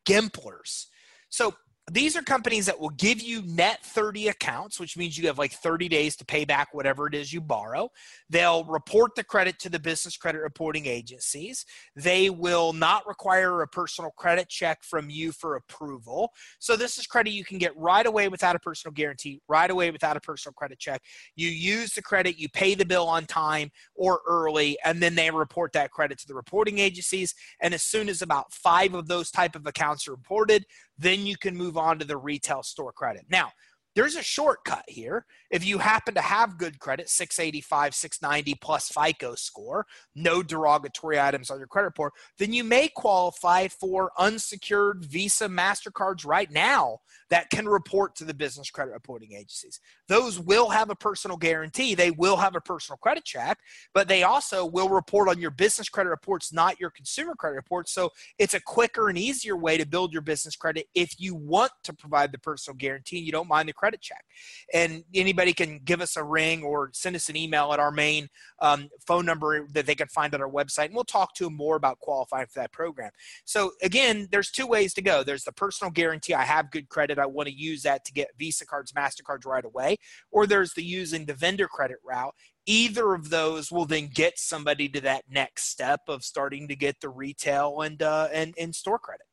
[0.05, 0.87] Gimplers.
[1.29, 1.55] So
[1.91, 5.53] these are companies that will give you net 30 accounts, which means you have like
[5.53, 7.91] 30 days to pay back whatever it is you borrow.
[8.31, 11.67] They'll report the credit to the business credit reporting agencies.
[11.95, 16.33] They will not require a personal credit check from you for approval.
[16.59, 19.91] So, this is credit you can get right away without a personal guarantee, right away
[19.91, 21.03] without a personal credit check.
[21.37, 25.31] You use the credit, you pay the bill on time or early, and then they
[25.31, 27.35] report that credit to the reporting agencies.
[27.61, 30.65] And as soon as about five of those type of accounts are reported,
[30.99, 33.25] then you can move on to the retail store credit.
[33.29, 33.51] Now,
[33.95, 35.27] there's a shortcut here.
[35.51, 41.51] If you happen to have good credit, 685, 690 plus FICO score, no derogatory items
[41.51, 46.99] on your credit report, then you may qualify for unsecured Visa MasterCards right now
[47.31, 49.81] that can report to the business credit reporting agencies.
[50.09, 51.95] Those will have a personal guarantee.
[51.95, 53.59] They will have a personal credit check,
[53.93, 57.93] but they also will report on your business credit reports, not your consumer credit reports.
[57.93, 61.71] So it's a quicker and easier way to build your business credit if you want
[61.85, 64.25] to provide the personal guarantee and you don't mind the credit check.
[64.73, 68.29] And anybody can give us a ring or send us an email at our main
[68.63, 71.55] um, phone number that they can find on our website, and we'll talk to them
[71.55, 73.11] more about qualifying for that program.
[73.45, 75.23] So again, there's two ways to go.
[75.23, 76.33] There's the personal guarantee.
[76.33, 77.19] I have good credit.
[77.19, 79.99] I want to use that to get Visa cards, Mastercards right away.
[80.31, 82.35] Or there's the using the vendor credit route
[82.67, 86.99] either of those will then get somebody to that next step of starting to get
[87.03, 89.27] the retail and uh, and, and store credit.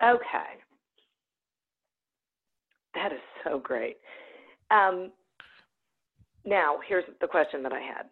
[0.00, 0.62] Okay.
[2.96, 3.98] That is so great.
[4.70, 5.12] Um,
[6.44, 8.06] now, here's the question that I had.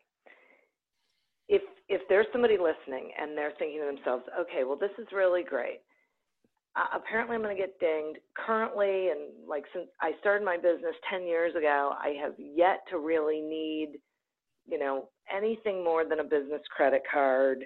[1.49, 5.43] If if there's somebody listening and they're thinking to themselves, okay, well, this is really
[5.43, 5.81] great.
[6.77, 8.19] Uh, apparently, I'm going to get dinged.
[8.47, 12.99] Currently, and like since I started my business 10 years ago, I have yet to
[12.99, 13.99] really need,
[14.67, 17.65] you know, anything more than a business credit card.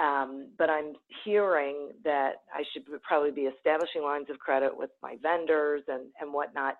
[0.00, 5.16] Um, but I'm hearing that I should probably be establishing lines of credit with my
[5.22, 6.76] vendors and, and whatnot.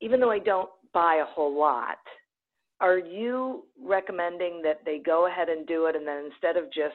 [0.00, 1.98] Even though I don't buy a whole lot,
[2.80, 6.94] are you recommending that they go ahead and do it and then instead of just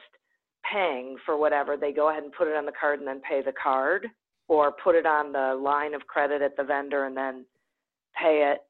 [0.70, 3.42] paying for whatever, they go ahead and put it on the card and then pay
[3.42, 4.06] the card?
[4.48, 7.46] Or put it on the line of credit at the vendor and then
[8.20, 8.60] pay it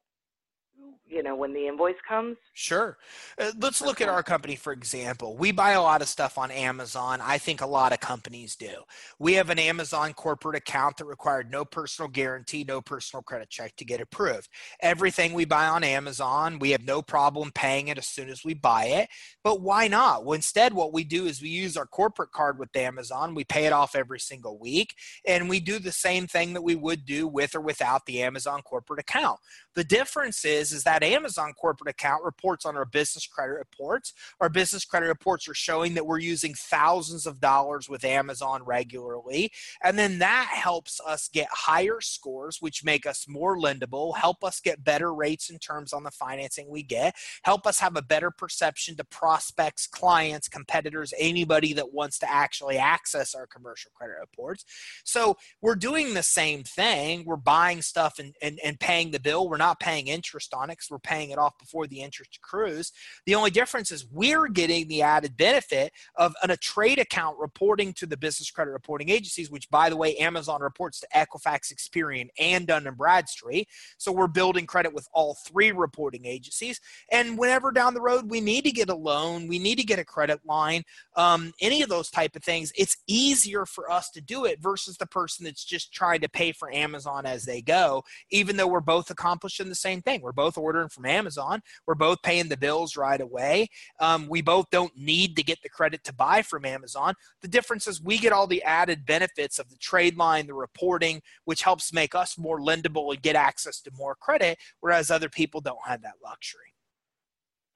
[1.12, 2.37] you know when the invoice comes?
[2.55, 2.96] Sure.
[3.38, 4.05] Uh, let's look okay.
[4.05, 5.37] at our company for example.
[5.37, 7.20] We buy a lot of stuff on amazon.
[7.22, 8.72] I think a lot of companies do.
[9.18, 13.77] We have an amazon corporate account that required no personal guarantee no personal credit check
[13.77, 14.48] to get approved.
[14.81, 18.55] Everything we buy on amazon we have no problem paying it as soon as we
[18.55, 19.09] buy it.
[19.44, 20.25] But why not?
[20.25, 23.35] Well, instead what we do is we use our corporate card with amazon.
[23.35, 24.94] We pay it off every single week
[25.27, 28.62] and we do the same thing that we would do with or without the amazon
[28.62, 29.38] corporate account.
[29.75, 34.12] The difference is is that that Amazon corporate account reports on our business credit reports.
[34.41, 39.53] Our business credit reports are showing that we're using thousands of dollars with Amazon regularly.
[39.83, 44.61] And then that helps us get higher scores, which make us more lendable, help us
[44.61, 48.31] get better rates in terms on the financing we get, help us have a better
[48.31, 54.65] perception to prospects, clients, competitors, anybody that wants to actually access our commercial credit reports.
[55.05, 57.25] So we're doing the same thing.
[57.25, 59.49] We're buying stuff and, and, and paying the bill.
[59.49, 62.92] We're not paying interest on it we're paying it off before the interest accrues.
[63.26, 67.92] The only difference is we're getting the added benefit of an, a trade account reporting
[67.94, 72.28] to the business credit reporting agencies, which, by the way, Amazon reports to Equifax, Experian,
[72.38, 73.68] and Dun and Bradstreet.
[73.98, 76.81] So we're building credit with all three reporting agencies.
[77.11, 79.98] And whenever down the road we need to get a loan, we need to get
[79.98, 80.85] a credit line,
[81.16, 84.96] um, any of those type of things, it's easier for us to do it versus
[84.96, 88.81] the person that's just trying to pay for Amazon as they go, even though we're
[88.81, 90.20] both accomplishing the same thing.
[90.20, 91.62] We're both ordering from Amazon.
[91.87, 93.68] We're both paying the bills right away.
[94.01, 97.14] Um, we both don't need to get the credit to buy from Amazon.
[97.40, 101.23] The difference is we get all the added benefits of the trade line, the reporting,
[101.45, 105.61] which helps make us more lendable and get access to more credit, whereas other people
[105.61, 106.75] don't have that luxury.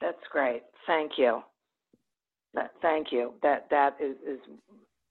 [0.01, 0.63] That's great.
[0.85, 1.41] Thank you.
[2.81, 3.33] Thank you.
[3.43, 4.39] That that is, is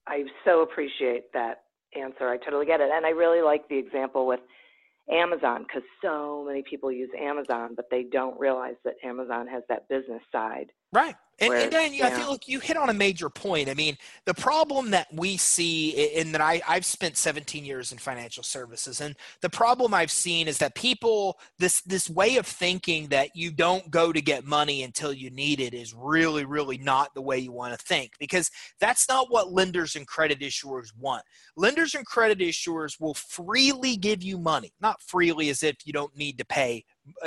[0.07, 1.63] I so appreciate that
[1.95, 2.29] answer.
[2.29, 4.39] I totally get it, and I really like the example with
[5.11, 9.87] Amazon because so many people use Amazon, but they don't realize that Amazon has that
[9.89, 10.71] business side.
[10.91, 11.15] Right.
[11.39, 13.69] And, and Dan, I feel like you hit on a major point.
[13.69, 13.95] I mean,
[14.25, 19.01] the problem that we see in that I, I've spent 17 years in financial services,
[19.01, 23.51] and the problem I've seen is that people this this way of thinking that you
[23.51, 27.37] don't go to get money until you need it is really, really not the way
[27.37, 31.23] you want to think because that's not what lenders and credit issuers want.
[31.55, 36.15] Lenders and credit issuers will freely give you money, not freely as if you don't
[36.15, 36.83] need to pay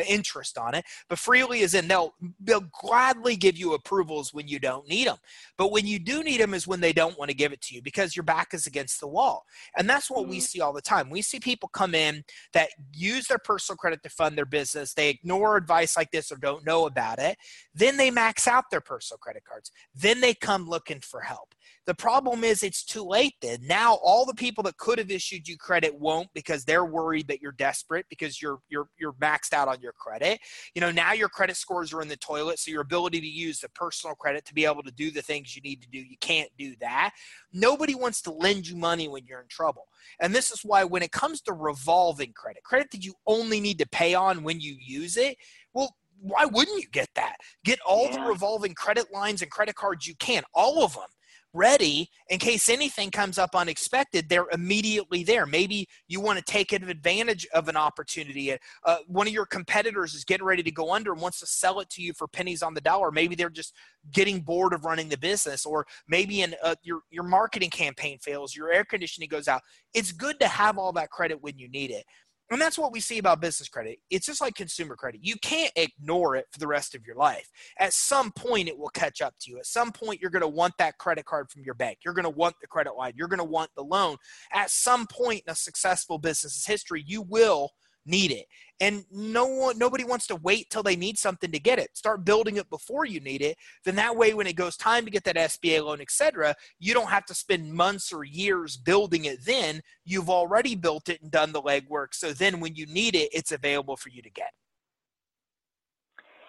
[0.07, 0.85] interest on it.
[1.09, 5.17] But freely is in they'll they'll gladly give you approvals when you don't need them.
[5.57, 7.75] But when you do need them is when they don't want to give it to
[7.75, 9.45] you because your back is against the wall.
[9.77, 10.31] And that's what mm-hmm.
[10.31, 11.11] we see all the time.
[11.11, 14.95] We see people come in that use their personal credit to fund their business.
[14.95, 17.37] They ignore advice like this or don't know about it.
[17.75, 19.71] Then they max out their personal credit cards.
[19.95, 21.55] Then they come looking for help.
[21.87, 23.59] The problem is it's too late then.
[23.63, 27.41] Now all the people that could have issued you credit won't because they're worried that
[27.41, 30.41] you're desperate because you're you're you're maxed out on your credit.
[30.75, 33.61] You know, now your credit scores are in the toilet, so your ability to use
[33.61, 36.17] the personal credit to be able to do the things you need to do, you
[36.21, 37.13] can't do that.
[37.53, 39.89] Nobody wants to lend you money when you're in trouble.
[40.21, 43.79] And this is why when it comes to revolving credit, credit that you only need
[43.79, 45.37] to pay on when you use it,
[45.73, 47.37] well, why wouldn't you get that?
[47.65, 48.17] Get all yeah.
[48.17, 51.09] the revolving credit lines and credit cards you can, all of them
[51.53, 55.47] ready in case anything comes up unexpected they're immediately there.
[55.47, 58.57] Maybe you want to take advantage of an opportunity.
[58.85, 61.81] Uh, one of your competitors is getting ready to go under and wants to sell
[61.81, 63.11] it to you for pennies on the dollar.
[63.11, 63.75] Maybe they're just
[64.13, 68.55] getting bored of running the business or maybe in uh, your your marketing campaign fails
[68.55, 69.63] your air conditioning goes out.
[69.95, 72.05] It's good to have all that credit when you need it
[72.51, 73.99] and that's what we see about business credit.
[74.11, 75.21] It's just like consumer credit.
[75.23, 77.49] You can't ignore it for the rest of your life.
[77.79, 79.59] At some point, it will catch up to you.
[79.59, 81.99] At some point, you're going to want that credit card from your bank.
[82.05, 83.13] You're going to want the credit line.
[83.17, 84.17] You're going to want the loan.
[84.53, 87.71] At some point in a successful business's history, you will
[88.07, 88.47] need it.
[88.81, 91.97] And no one nobody wants to wait till they need something to get it.
[91.97, 93.57] Start building it before you need it.
[93.85, 97.11] Then that way when it goes time to get that SBA loan, etc., you don't
[97.11, 99.83] have to spend months or years building it then.
[100.05, 102.15] You've already built it and done the legwork.
[102.15, 104.53] So then when you need it, it's available for you to get.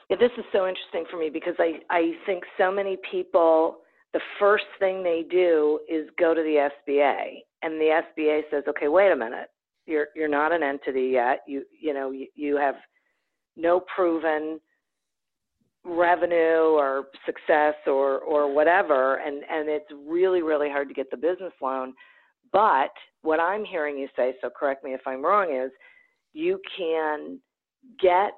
[0.09, 3.77] Yeah, this is so interesting for me because I, I think so many people
[4.13, 8.89] the first thing they do is go to the SBA and the SBA says, okay,
[8.89, 9.47] wait a minute
[9.85, 11.39] you're you're not an entity yet.
[11.47, 12.75] You you know you, you have
[13.57, 14.59] no proven
[15.83, 21.17] revenue or success or or whatever, and and it's really really hard to get the
[21.17, 21.93] business loan.
[22.51, 22.91] But
[23.21, 25.71] what I'm hearing you say, so correct me if I'm wrong, is
[26.33, 27.39] you can
[27.99, 28.33] get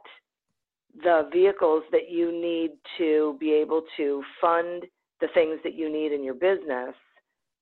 [1.03, 4.83] the vehicles that you need to be able to fund
[5.21, 6.93] the things that you need in your business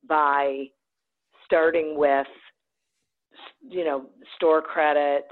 [0.08, 0.66] by
[1.46, 2.28] starting with
[3.68, 5.26] you know, store credit,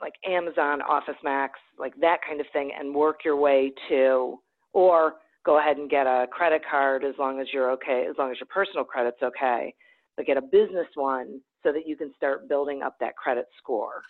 [0.00, 4.38] like Amazon, Office Max, like that kind of thing, and work your way to,
[4.72, 8.30] or go ahead and get a credit card as long as you're okay, as long
[8.30, 9.74] as your personal credit's okay,
[10.16, 14.02] but get a business one so that you can start building up that credit score.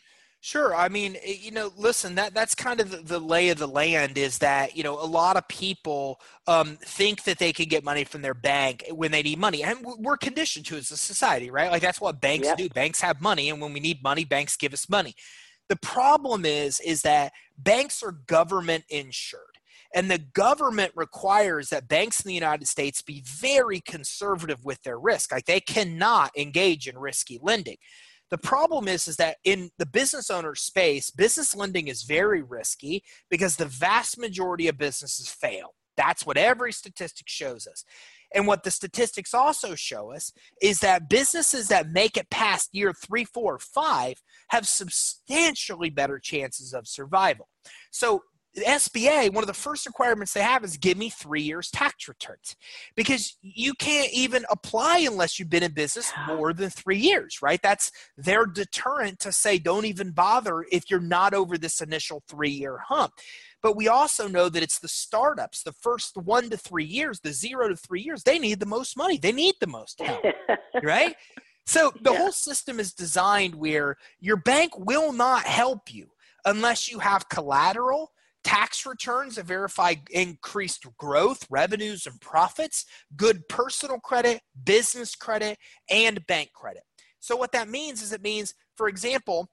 [0.45, 0.77] Sure.
[0.77, 4.19] I mean, eh, you know, listen, that that's kind of the, lay of the land
[4.19, 8.05] is that, you know, a lot of people um, think that they can get money
[8.05, 9.63] from their bank when they need money.
[9.63, 11.71] And we're conditioned to as a society, right?
[11.71, 12.59] Like that's what banks yep.
[12.59, 12.69] do.
[12.69, 13.49] Banks have money.
[13.49, 15.15] And when we need money, banks give us money.
[15.71, 19.41] The problem is, is that banks are government insured.
[19.95, 24.99] And the government requires that banks in the United States be very conservative with their
[24.99, 25.33] risk.
[25.33, 27.79] Like they cannot engage in risky lending.
[28.35, 33.05] The problem is, is that in the business owner space, business lending is very risky
[33.31, 35.77] because the vast majority of businesses fail.
[35.97, 37.85] That's what every statistic shows us.
[38.35, 42.93] And what the statistics also show us is that businesses that make it past year
[42.93, 47.47] three, four, five have substantially better chances of survival.
[47.93, 48.25] So
[48.57, 52.55] SBA, one of the first requirements they have is give me three years tax returns
[52.95, 57.61] because you can't even apply unless you've been in business more than three years, right?
[57.63, 62.51] That's their deterrent to say don't even bother if you're not over this initial three
[62.51, 63.13] year hump.
[63.61, 67.33] But we also know that it's the startups, the first one to three years, the
[67.33, 70.23] zero to three years, they need the most money, they need the most help,
[70.83, 71.17] right?
[71.67, 72.19] So the yeah.
[72.19, 76.09] whole system is designed where your bank will not help you
[76.45, 78.13] unless you have collateral
[78.45, 82.85] tax returns that verify increased growth, revenues, and profits,
[83.17, 85.59] good personal credit, business credit,
[85.91, 86.83] and bank credit.
[87.21, 89.49] So, what that means is it means, for example,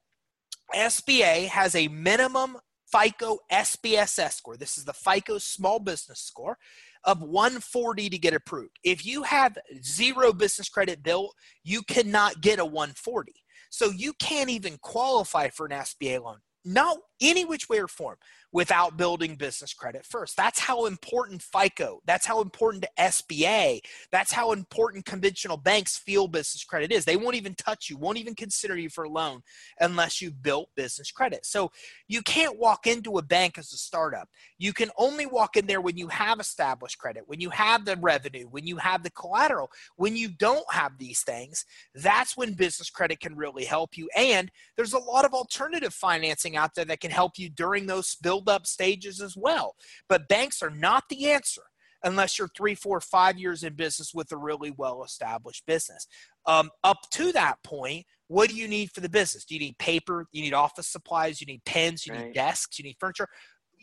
[0.74, 2.58] SBA has a minimum
[2.92, 4.56] FICO SBSS score.
[4.56, 6.58] This is the FICO small business score
[7.04, 8.78] of 140 to get approved.
[8.84, 13.32] If you have zero business credit built, you cannot get a 140.
[13.70, 16.38] So you can't even qualify for an SBA loan.
[16.64, 18.16] Not any which way or form
[18.52, 20.36] without building business credit first.
[20.36, 23.80] That's how important FICO, that's how important SBA,
[24.10, 27.06] that's how important conventional banks feel business credit is.
[27.06, 29.42] They won't even touch you, won't even consider you for a loan
[29.80, 31.46] unless you've built business credit.
[31.46, 31.72] So
[32.08, 34.28] you can't walk into a bank as a startup.
[34.58, 37.96] You can only walk in there when you have established credit, when you have the
[37.96, 39.70] revenue, when you have the collateral.
[39.96, 44.08] When you don't have these things, that's when business credit can really help you.
[44.16, 48.14] And there's a lot of alternative financing out there that can help you during those
[48.16, 49.76] build up stages as well.
[50.08, 51.62] But banks are not the answer
[52.04, 56.06] unless you're three, four, five years in business with a really well established business.
[56.46, 59.44] Um, up to that point, what do you need for the business?
[59.44, 60.26] Do you need paper?
[60.32, 61.40] You need office supplies?
[61.40, 62.06] You need pens?
[62.06, 62.26] You right.
[62.26, 62.78] need desks?
[62.78, 63.28] You need furniture?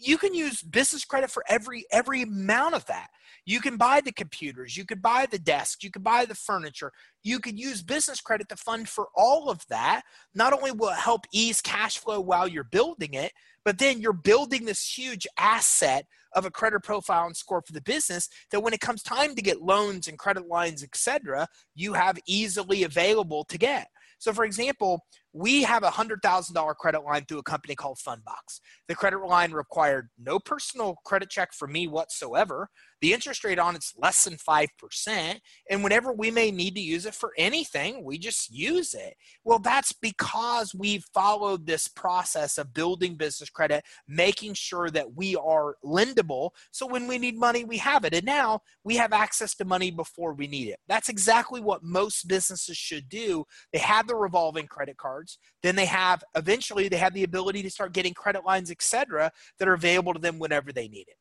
[0.02, 3.08] You can use business credit for every every amount of that.
[3.46, 6.92] You can buy the computers, you could buy the desks, you could buy the furniture.
[7.24, 10.04] You could use business credit to fund for all of that.
[10.34, 13.32] Not only will it help ease cash flow while you're building it,
[13.66, 17.82] but then you're building this huge asset of a credit profile and score for the
[17.82, 22.20] business that when it comes time to get loans and credit lines, etc., you have
[22.28, 23.88] easily available to get.
[24.20, 28.60] So, for example, we have a $100,000 credit line through a company called Fundbox.
[28.88, 32.70] The credit line required no personal credit check for me whatsoever.
[33.02, 35.40] The interest rate on it's less than 5%.
[35.70, 39.14] And whenever we may need to use it for anything, we just use it.
[39.46, 45.36] Well, that's because we've followed this process of building business credit, making sure that we
[45.38, 46.50] are lendable.
[46.72, 48.14] So when we need money, we have it.
[48.14, 50.80] And now we have access to money before we need it.
[50.88, 53.46] That's exactly what most businesses should do.
[53.72, 55.38] They have the revolving credit cards.
[55.64, 59.68] Then they have, eventually, they have the ability to start getting credit lines, etc., that
[59.68, 61.18] are available to them whenever they need it.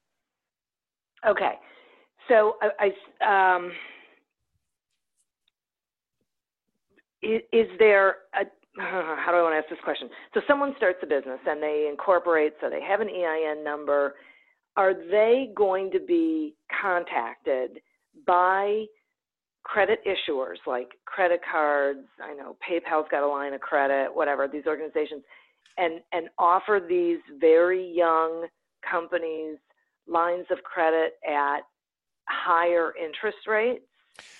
[1.26, 1.54] Okay.
[2.28, 2.92] So I,
[3.30, 3.72] I um,
[7.22, 8.44] is, is, there a
[8.78, 10.08] how do I want to ask this question?
[10.34, 14.14] So someone starts a business and they incorporate, so they have an EIN number.
[14.76, 17.80] Are they going to be contacted
[18.24, 18.84] by
[19.68, 22.06] credit issuers like credit cards?
[22.22, 25.22] I know PayPal's got a line of credit, whatever, these organizations,
[25.76, 28.46] and, and offer these very young
[28.88, 29.58] companies
[30.08, 31.60] lines of credit at
[32.28, 33.84] higher interest rates?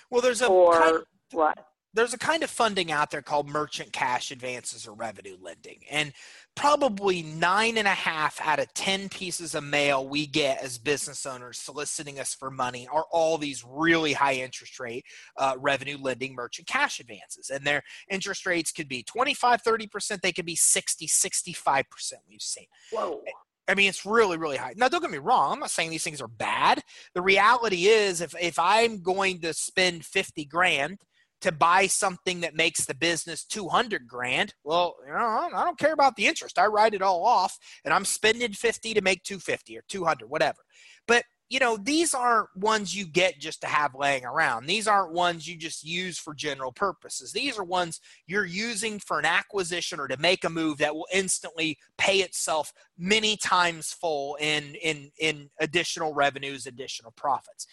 [0.09, 1.57] Well, there's a or what?
[1.93, 6.13] There's a kind of funding out there called merchant cash advances or revenue lending, and
[6.55, 11.25] probably nine and a half out of ten pieces of mail we get as business
[11.25, 15.03] owners soliciting us for money are all these really high interest rate
[15.37, 20.21] uh, revenue lending merchant cash advances, and their interest rates could be 25, 30 percent.
[20.21, 22.21] They could be 60, 65 percent.
[22.29, 22.67] We've seen.
[22.91, 23.21] Whoa.
[23.69, 24.73] I mean, it's really, really high.
[24.75, 25.53] Now, don't get me wrong.
[25.53, 26.81] I'm not saying these things are bad.
[27.13, 30.99] The reality is, if if I'm going to spend fifty grand
[31.41, 35.93] to buy something that makes the business 200 grand well you know i don't care
[35.93, 39.77] about the interest i write it all off and i'm spending 50 to make 250
[39.77, 40.59] or 200 whatever
[41.07, 44.67] but you know, these aren't ones you get just to have laying around.
[44.67, 47.31] These aren't ones you just use for general purposes.
[47.31, 51.07] These are ones you're using for an acquisition or to make a move that will
[51.11, 57.65] instantly pay itself many times full in in in additional revenues, additional profits.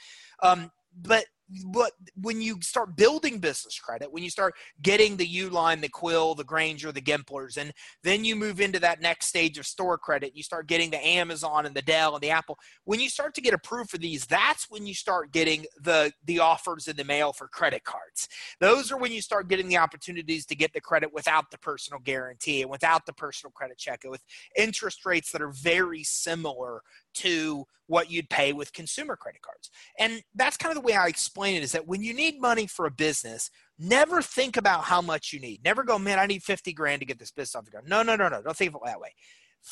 [0.42, 1.26] Um, but
[1.66, 6.34] but when you start building business credit, when you start getting the Uline, the Quill,
[6.34, 7.72] the Grainger, the Gimplers, and
[8.03, 11.66] then you move into that next stage of store credit, you start getting the Amazon
[11.66, 12.59] and the Dell and the Apple.
[12.84, 16.40] When you start to get approved for these, that's when you start getting the the
[16.40, 18.28] offers in the mail for credit cards.
[18.61, 22.01] Those are when you start getting the opportunities to get the credit without the personal
[22.01, 24.24] guarantee and without the personal credit check, with
[24.57, 26.82] interest rates that are very similar
[27.14, 29.70] to what you'd pay with consumer credit cards.
[29.99, 32.66] And that's kind of the way I explain it is that when you need money
[32.66, 35.62] for a business, never think about how much you need.
[35.64, 37.89] Never go, man, I need 50 grand to get this business off the ground.
[37.89, 38.43] No, no, no, no.
[38.43, 39.14] Don't think of it that way.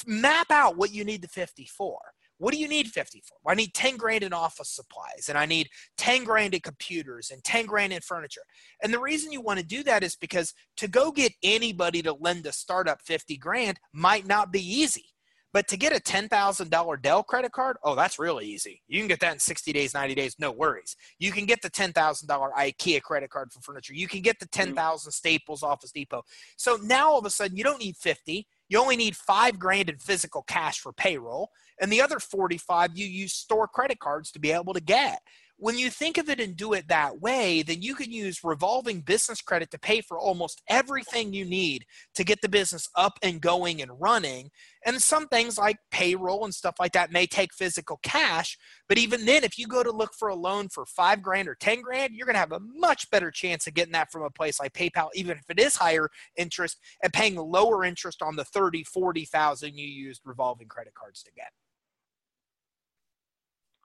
[0.06, 1.98] Map out what you need the 50 for.
[2.38, 3.36] What do you need 50 for?
[3.42, 7.30] Well, I need 10 grand in office supplies and I need 10 grand in computers
[7.30, 8.42] and 10 grand in furniture.
[8.82, 12.12] And the reason you want to do that is because to go get anybody to
[12.12, 15.13] lend a startup 50 grand might not be easy
[15.54, 18.82] but to get a $10,000 Dell credit card, oh, that's really easy.
[18.88, 20.96] You can get that in 60 days, 90 days, no worries.
[21.20, 21.94] You can get the $10,000
[22.26, 23.94] IKEA credit card for furniture.
[23.94, 24.74] You can get the mm-hmm.
[24.74, 26.24] 10,000 Staples Office Depot.
[26.56, 28.48] So now all of a sudden you don't need 50.
[28.68, 31.50] You only need 5 grand in physical cash for payroll,
[31.80, 35.20] and the other 45 you use store credit cards to be able to get
[35.56, 39.00] when you think of it and do it that way, then you can use revolving
[39.00, 41.84] business credit to pay for almost everything you need
[42.16, 44.50] to get the business up and going and running.
[44.84, 48.58] And some things like payroll and stuff like that may take physical cash.
[48.88, 51.54] But even then, if you go to look for a loan for five grand or
[51.54, 54.30] 10 grand, you're going to have a much better chance of getting that from a
[54.30, 58.44] place like PayPal, even if it is higher interest and paying lower interest on the
[58.44, 61.50] 30, 40,000 you used revolving credit cards to get.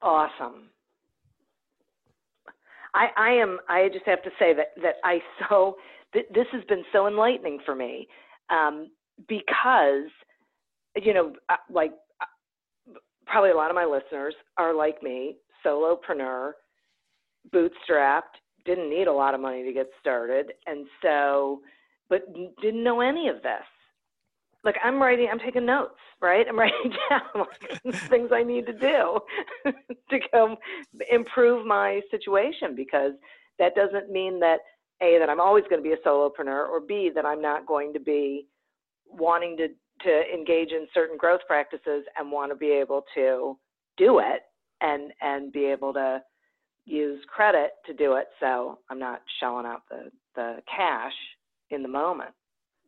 [0.02, 0.70] Awesome.
[2.94, 3.60] I, I am.
[3.70, 5.20] I just have to say that that I
[5.50, 5.78] so
[6.14, 8.08] th- this has been so enlightening for me
[8.50, 8.90] um,
[9.28, 10.10] because
[10.96, 16.52] you know, uh, like uh, probably a lot of my listeners are like me, solopreneur,
[17.54, 21.62] bootstrapped, didn't need a lot of money to get started, and so,
[22.10, 22.22] but
[22.62, 23.66] didn't know any of this.
[24.64, 26.46] Like I'm writing, I'm taking notes, right?
[26.48, 27.46] I'm writing down
[28.10, 29.20] things I need to do
[30.10, 30.56] to go
[31.12, 33.14] improve my situation because
[33.58, 34.60] that doesn't mean that
[35.02, 37.94] a that I'm always going to be a solopreneur or b that I'm not going
[37.94, 38.48] to be
[39.08, 39.68] wanting to
[40.02, 43.58] to engage in certain growth practices and want to be able to
[43.98, 44.42] do it
[44.82, 46.22] and and be able to
[46.86, 51.14] use credit to do it so I'm not shelling out the the cash
[51.70, 52.32] in the moment.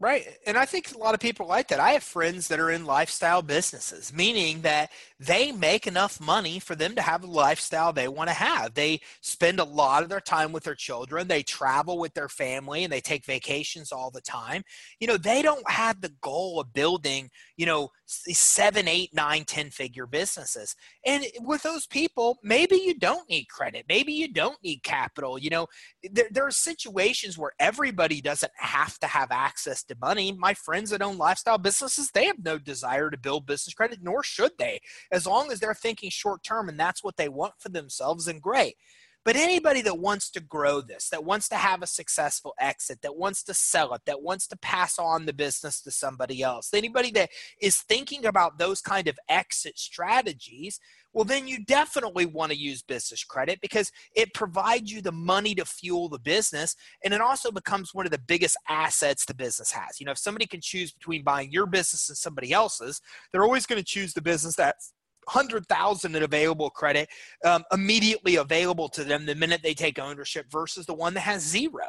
[0.02, 0.26] Right.
[0.48, 1.80] And I think a lot of people like that.
[1.80, 4.90] I have friends that are in lifestyle businesses, meaning that
[5.20, 8.74] they make enough money for them to have a lifestyle they want to have.
[8.74, 11.28] They spend a lot of their time with their children.
[11.28, 14.64] They travel with their family and they take vacations all the time.
[15.00, 19.70] You know, they don't have the goal of building, you know, seven, eight, nine, ten
[19.70, 20.76] figure businesses.
[21.06, 23.86] And with those people, maybe you don't need credit.
[23.88, 25.38] Maybe you don't need capital.
[25.38, 25.68] You know,
[26.12, 30.32] there, there are situations where everybody doesn't have to have access money.
[30.32, 34.24] My friends that own lifestyle businesses, they have no desire to build business credit, nor
[34.24, 34.80] should they
[35.12, 38.42] as long as they're thinking short term and that's what they want for themselves, and
[38.42, 38.76] great.
[39.24, 43.16] But anybody that wants to grow this, that wants to have a successful exit, that
[43.16, 47.12] wants to sell it, that wants to pass on the business to somebody else, anybody
[47.12, 47.30] that
[47.62, 50.80] is thinking about those kind of exit strategies,
[51.14, 55.54] well, then you definitely want to use business credit because it provides you the money
[55.56, 56.76] to fuel the business.
[57.04, 60.00] And it also becomes one of the biggest assets the business has.
[60.00, 63.02] You know, if somebody can choose between buying your business and somebody else's,
[63.32, 64.94] they're always going to choose the business that's
[65.26, 67.10] 100,000 in available credit
[67.46, 71.44] um, immediately available to them the minute they take ownership versus the one that has
[71.44, 71.86] zero.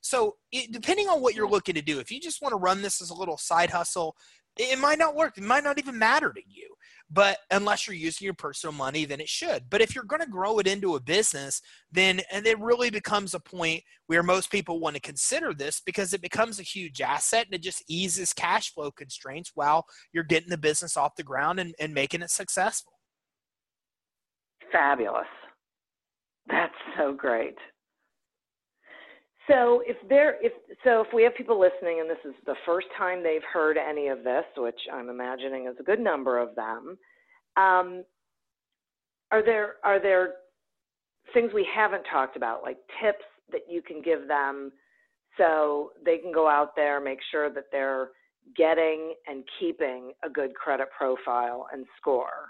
[0.00, 2.80] So, it, depending on what you're looking to do, if you just want to run
[2.80, 4.16] this as a little side hustle,
[4.56, 5.36] it might not work.
[5.36, 6.69] It might not even matter to you.
[7.12, 9.64] But unless you're using your personal money, then it should.
[9.68, 13.34] But if you're going to grow it into a business, then and it really becomes
[13.34, 17.46] a point where most people want to consider this because it becomes a huge asset
[17.46, 21.58] and it just eases cash flow constraints while you're getting the business off the ground
[21.58, 22.92] and, and making it successful.
[24.70, 25.26] Fabulous.
[26.46, 27.56] That's so great.
[29.50, 30.52] So if there if
[30.84, 34.08] so if we have people listening and this is the first time they've heard any
[34.08, 36.96] of this, which I'm imagining is a good number of them,
[37.56, 38.04] um,
[39.32, 40.34] are there are there
[41.34, 44.70] things we haven't talked about, like tips that you can give them
[45.36, 48.10] so they can go out there, make sure that they're
[48.56, 52.48] getting and keeping a good credit profile and score?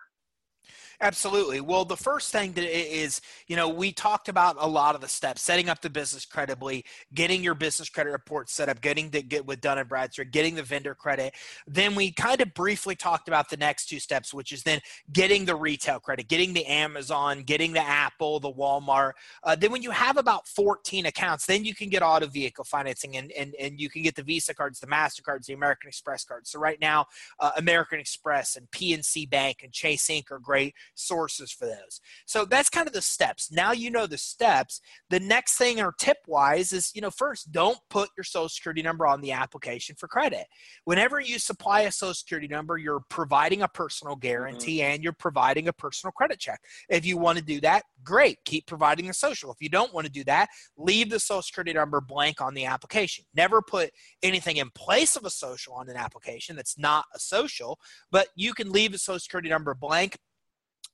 [1.00, 1.60] Absolutely.
[1.60, 5.08] Well, the first thing that is, you know, we talked about a lot of the
[5.08, 9.22] steps: setting up the business credibly, getting your business credit report set up, getting the
[9.22, 11.34] get with Dun and Bradstreet, getting the vendor credit.
[11.66, 14.80] Then we kind of briefly talked about the next two steps, which is then
[15.12, 19.12] getting the retail credit, getting the Amazon, getting the Apple, the Walmart.
[19.42, 23.16] Uh, then when you have about 14 accounts, then you can get auto vehicle financing
[23.16, 26.50] and and and you can get the Visa cards, the Mastercards, the American Express cards.
[26.50, 27.06] So right now,
[27.38, 30.59] uh, American Express and PNC Bank and Chase Ink are great
[30.94, 32.00] sources for those.
[32.26, 33.50] So that's kind of the steps.
[33.50, 34.80] Now you know the steps.
[35.08, 38.82] The next thing or tip wise is, you know, first, don't put your social security
[38.82, 40.46] number on the application for credit.
[40.84, 44.20] Whenever you supply a social security number, you're providing a personal mm-hmm.
[44.20, 44.94] guarantee mm-hmm.
[44.94, 46.60] and you're providing a personal credit check.
[46.88, 48.38] If you want to do that, great.
[48.44, 49.50] Keep providing a social.
[49.50, 52.66] If you don't want to do that, leave the social security number blank on the
[52.66, 53.24] application.
[53.34, 53.90] Never put
[54.22, 57.78] anything in place of a social on an application that's not a social,
[58.10, 60.16] but you can leave the social security number blank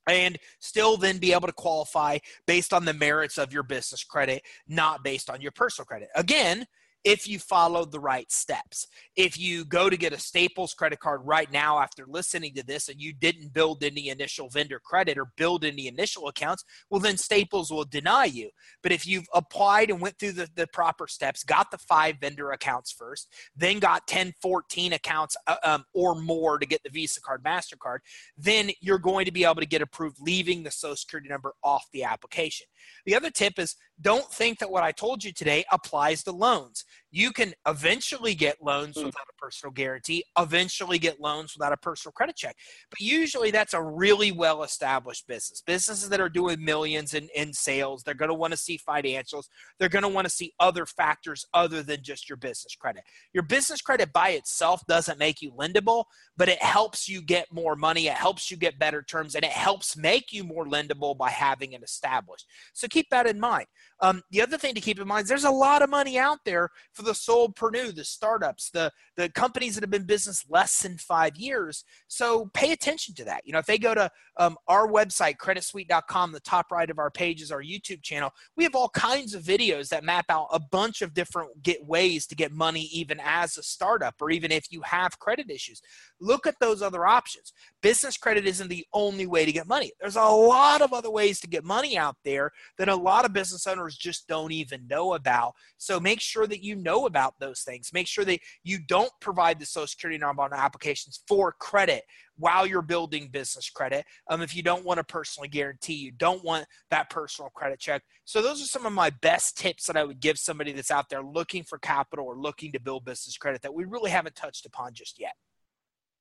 [0.06, 4.42] and still then be able to qualify based on the merits of your business credit,
[4.68, 6.08] not based on your personal credit.
[6.14, 6.66] Again,
[7.06, 8.88] if you followed the right steps.
[9.14, 12.88] If you go to get a Staples credit card right now after listening to this
[12.88, 17.16] and you didn't build any initial vendor credit or build any initial accounts, well, then
[17.16, 18.50] Staples will deny you.
[18.82, 22.50] But if you've applied and went through the, the proper steps, got the five vendor
[22.50, 27.20] accounts first, then got 10, 14 accounts uh, um, or more to get the Visa
[27.20, 27.98] card, MasterCard,
[28.36, 31.86] then you're going to be able to get approved leaving the Social Security number off
[31.92, 32.66] the application.
[33.04, 36.84] The other tip is don't think that what I told you today applies to loans.
[37.16, 39.06] You can eventually get loans mm.
[39.06, 42.54] without a personal guarantee, eventually get loans without a personal credit check.
[42.90, 45.62] But usually that's a really well established business.
[45.66, 49.44] Businesses that are doing millions in, in sales, they're going to want to see financials.
[49.78, 53.02] They're going to want to see other factors other than just your business credit.
[53.32, 56.04] Your business credit by itself doesn't make you lendable,
[56.36, 58.08] but it helps you get more money.
[58.08, 61.72] It helps you get better terms and it helps make you more lendable by having
[61.72, 62.44] it established.
[62.74, 63.68] So keep that in mind.
[64.00, 66.38] Um, the other thing to keep in mind is there's a lot of money out
[66.44, 70.98] there for the solopreneur, the startups, the the companies that have been business less than
[70.98, 71.84] five years.
[72.08, 73.42] So pay attention to that.
[73.44, 77.10] You know, if they go to Um, our website, creditsuite.com, the top right of our
[77.10, 78.30] page is our YouTube channel.
[78.56, 82.26] We have all kinds of videos that map out a bunch of different get ways
[82.26, 85.80] to get money even as a startup or even if you have credit issues.
[86.20, 87.52] Look at those other options.
[87.82, 89.92] Business credit isn't the only way to get money.
[90.00, 93.32] There's a lot of other ways to get money out there that a lot of
[93.32, 95.52] business owners just don't even know about.
[95.78, 97.90] So make sure that you know about those things.
[97.92, 102.02] Make sure that you don't provide the social security number on applications for credit
[102.38, 104.04] while you're building business credit.
[104.28, 108.02] Um, if you don't want to personally guarantee, you don't want that personal credit check.
[108.24, 111.08] So those are some of my best tips that I would give somebody that's out
[111.08, 114.66] there looking for capital or looking to build business credit that we really haven't touched
[114.66, 115.32] upon just yet.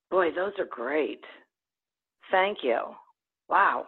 [0.09, 1.21] Boy, those are great.
[2.31, 2.79] Thank you.
[3.49, 3.87] Wow.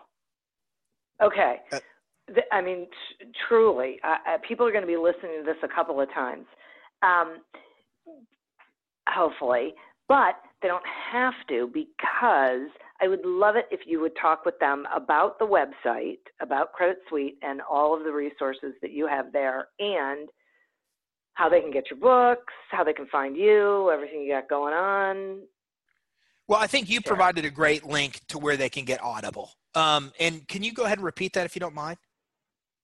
[1.22, 1.58] Okay.
[1.72, 1.80] Uh,
[2.52, 2.88] I mean,
[3.20, 6.46] t- truly, uh, people are going to be listening to this a couple of times,
[7.02, 7.38] um,
[9.08, 9.74] hopefully,
[10.10, 14.58] but they don't have to because I would love it if you would talk with
[14.60, 19.32] them about the website, about Credit Suite, and all of the resources that you have
[19.32, 20.30] there, and
[21.36, 24.74] how they can get your books, how they can find you, everything you got going
[24.74, 25.42] on.
[26.48, 29.52] Well, I think you provided a great link to where they can get Audible.
[29.76, 31.98] Um, and can you go ahead and repeat that if you don't mind?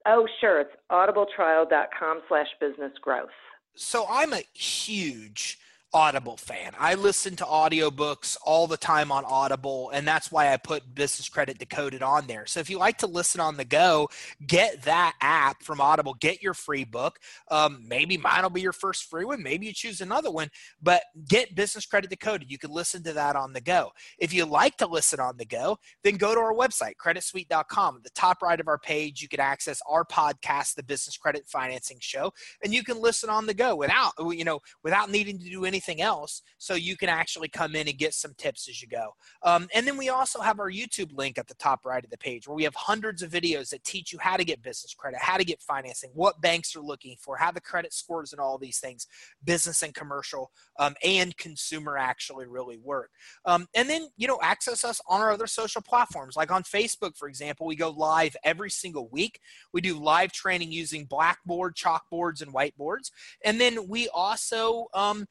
[0.05, 0.59] Oh, sure.
[0.61, 3.29] It's audibletrial.com slash business growth.
[3.75, 5.57] So I'm a huge
[5.93, 6.71] Audible fan.
[6.79, 11.29] I listen to audiobooks all the time on Audible, and that's why I put Business
[11.29, 12.47] Credit Decoded on there.
[12.47, 14.09] So if you like to listen on the go,
[14.47, 17.19] get that app from Audible, get your free book.
[17.51, 19.43] Um, maybe mine will be your first free one.
[19.43, 20.49] Maybe you choose another one,
[20.81, 22.49] but get Business Credit Decoded.
[22.49, 23.91] You can listen to that on the go.
[24.17, 27.97] If you like to listen on the go, then go to our website, creditsuite.com.
[27.97, 31.47] At the top right of our page, you can access our podcast, The Business Credit
[31.47, 32.33] Financing Show,
[32.63, 35.82] and you can listen on the go without, you know, without needing to do anything
[35.83, 39.13] anything else so you can actually come in and get some tips as you go.
[39.43, 42.17] Um, and then we also have our YouTube link at the top right of the
[42.17, 45.19] page where we have hundreds of videos that teach you how to get business credit,
[45.21, 48.57] how to get financing, what banks are looking for, how the credit scores and all
[48.57, 49.07] these things,
[49.43, 53.09] business and commercial um, and consumer actually really work.
[53.45, 56.35] Um, and then, you know, access us on our other social platforms.
[56.35, 59.39] Like on Facebook, for example, we go live every single week.
[59.73, 63.11] We do live training using Blackboard, chalkboards, and whiteboards.
[63.43, 65.25] And then we also um,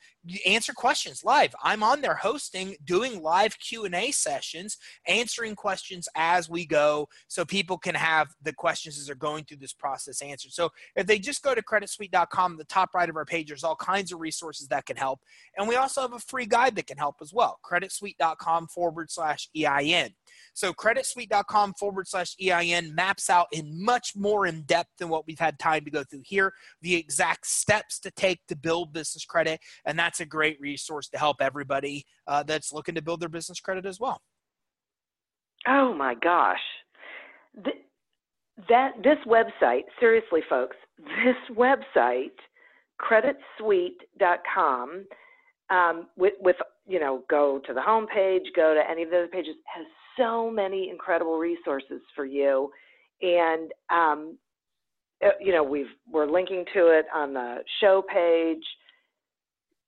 [0.46, 1.54] answer questions live.
[1.62, 4.76] I'm on there hosting, doing live Q&A sessions,
[5.06, 9.58] answering questions as we go so people can have the questions as they're going through
[9.58, 10.52] this process answered.
[10.52, 13.76] So if they just go to creditsuite.com, the top right of our page, there's all
[13.76, 15.20] kinds of resources that can help.
[15.56, 19.48] And we also have a free guide that can help as well, creditsuite.com forward slash
[19.56, 20.10] EIN.
[20.54, 25.38] So creditsuite.com forward slash EIN maps out in much more in depth than what we've
[25.38, 29.60] had time to go through here, the exact steps to take to build business credit.
[29.84, 33.60] And that's a great resource to help everybody uh, that's looking to build their business
[33.60, 34.20] credit as well.
[35.66, 36.58] Oh my gosh.
[37.54, 37.72] The,
[38.68, 42.30] that this website, seriously folks, this website,
[43.00, 45.06] creditsuite.com,
[45.70, 46.56] um, with, with,
[46.86, 50.50] you know, go to the home page, go to any of those pages, has so
[50.50, 52.70] many incredible resources for you.
[53.20, 54.38] And, um,
[55.24, 58.64] uh, you know, we've, we're linking to it on the show page.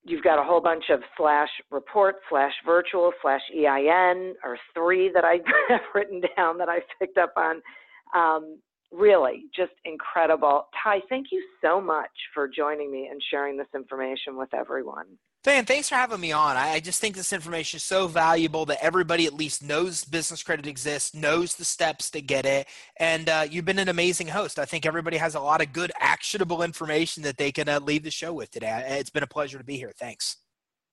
[0.05, 5.25] You've got a whole bunch of slash report slash virtual slash EIN or three that
[5.25, 7.63] I have written down that I picked up on.
[8.15, 8.59] Um,
[8.93, 10.69] really, just incredible.
[10.83, 15.07] Ty, thank you so much for joining me and sharing this information with everyone.
[15.45, 16.57] Diane, thanks for having me on.
[16.57, 20.67] I just think this information is so valuable that everybody at least knows business credit
[20.67, 22.67] exists, knows the steps to get it,
[22.97, 24.59] and uh, you've been an amazing host.
[24.59, 28.05] I think everybody has a lot of good, actionable information that they can uh, leave
[28.05, 28.87] the show with today.
[28.99, 29.93] It's been a pleasure to be here.
[29.95, 30.39] Thanks.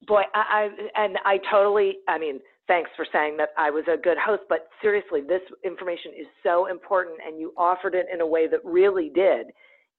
[0.05, 1.99] Boy, I, I and I totally.
[2.09, 4.43] I mean, thanks for saying that I was a good host.
[4.49, 8.59] But seriously, this information is so important, and you offered it in a way that
[8.65, 9.47] really did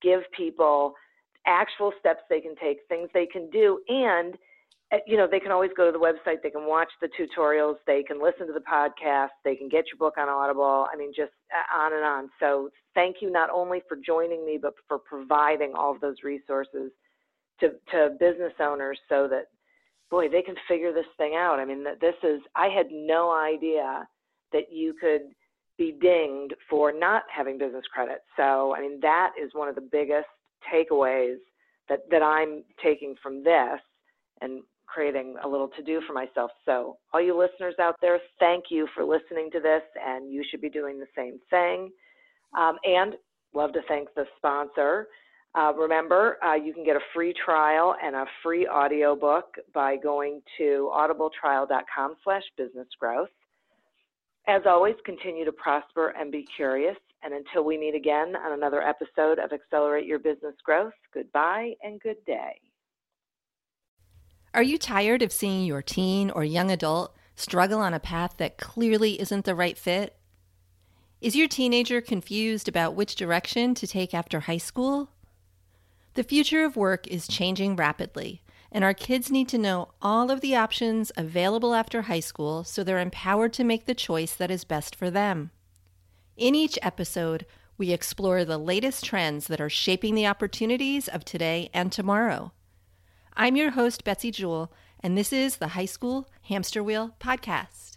[0.02, 0.92] give people
[1.46, 4.34] actual steps they can take, things they can do, and
[4.92, 6.42] eh, you know they can always go to the website.
[6.42, 7.76] They can watch the tutorials.
[7.86, 9.30] They can listen to the podcast.
[9.44, 10.86] They can get your book on Audible.
[10.92, 12.30] I mean, just eh, on and on.
[12.40, 16.92] So thank you not only for joining me, but for providing all of those resources
[17.60, 19.46] to to business owners so that
[20.10, 21.58] boy they can figure this thing out.
[21.58, 24.06] I mean, this is I had no idea
[24.52, 25.22] that you could
[25.78, 28.18] be dinged for not having business credit.
[28.36, 30.28] So I mean that is one of the biggest
[30.72, 31.36] takeaways
[31.88, 33.80] that, that I'm taking from this
[34.40, 36.50] and creating a little to do for myself.
[36.66, 40.60] So, all you listeners out there, thank you for listening to this, and you should
[40.60, 41.90] be doing the same thing.
[42.58, 43.14] Um, and
[43.54, 45.08] love to thank the sponsor.
[45.54, 50.40] Uh, remember, uh, you can get a free trial and a free audiobook by going
[50.58, 53.28] to audibletrial.com slash business growth.
[54.48, 56.96] As always, continue to prosper and be curious.
[57.22, 62.00] And until we meet again on another episode of Accelerate Your Business Growth, goodbye and
[62.00, 62.60] good day.
[64.54, 68.58] Are you tired of seeing your teen or young adult struggle on a path that
[68.58, 70.16] clearly isn't the right fit?
[71.20, 75.10] Is your teenager confused about which direction to take after high school?
[76.14, 78.42] The future of work is changing rapidly,
[78.72, 82.82] and our kids need to know all of the options available after high school so
[82.82, 85.52] they're empowered to make the choice that is best for them.
[86.36, 87.44] In each episode,
[87.76, 92.52] we explore the latest trends that are shaping the opportunities of today and tomorrow.
[93.34, 97.91] I'm your host, Betsy Jewell, and this is the High School Hamster Wheel Podcast.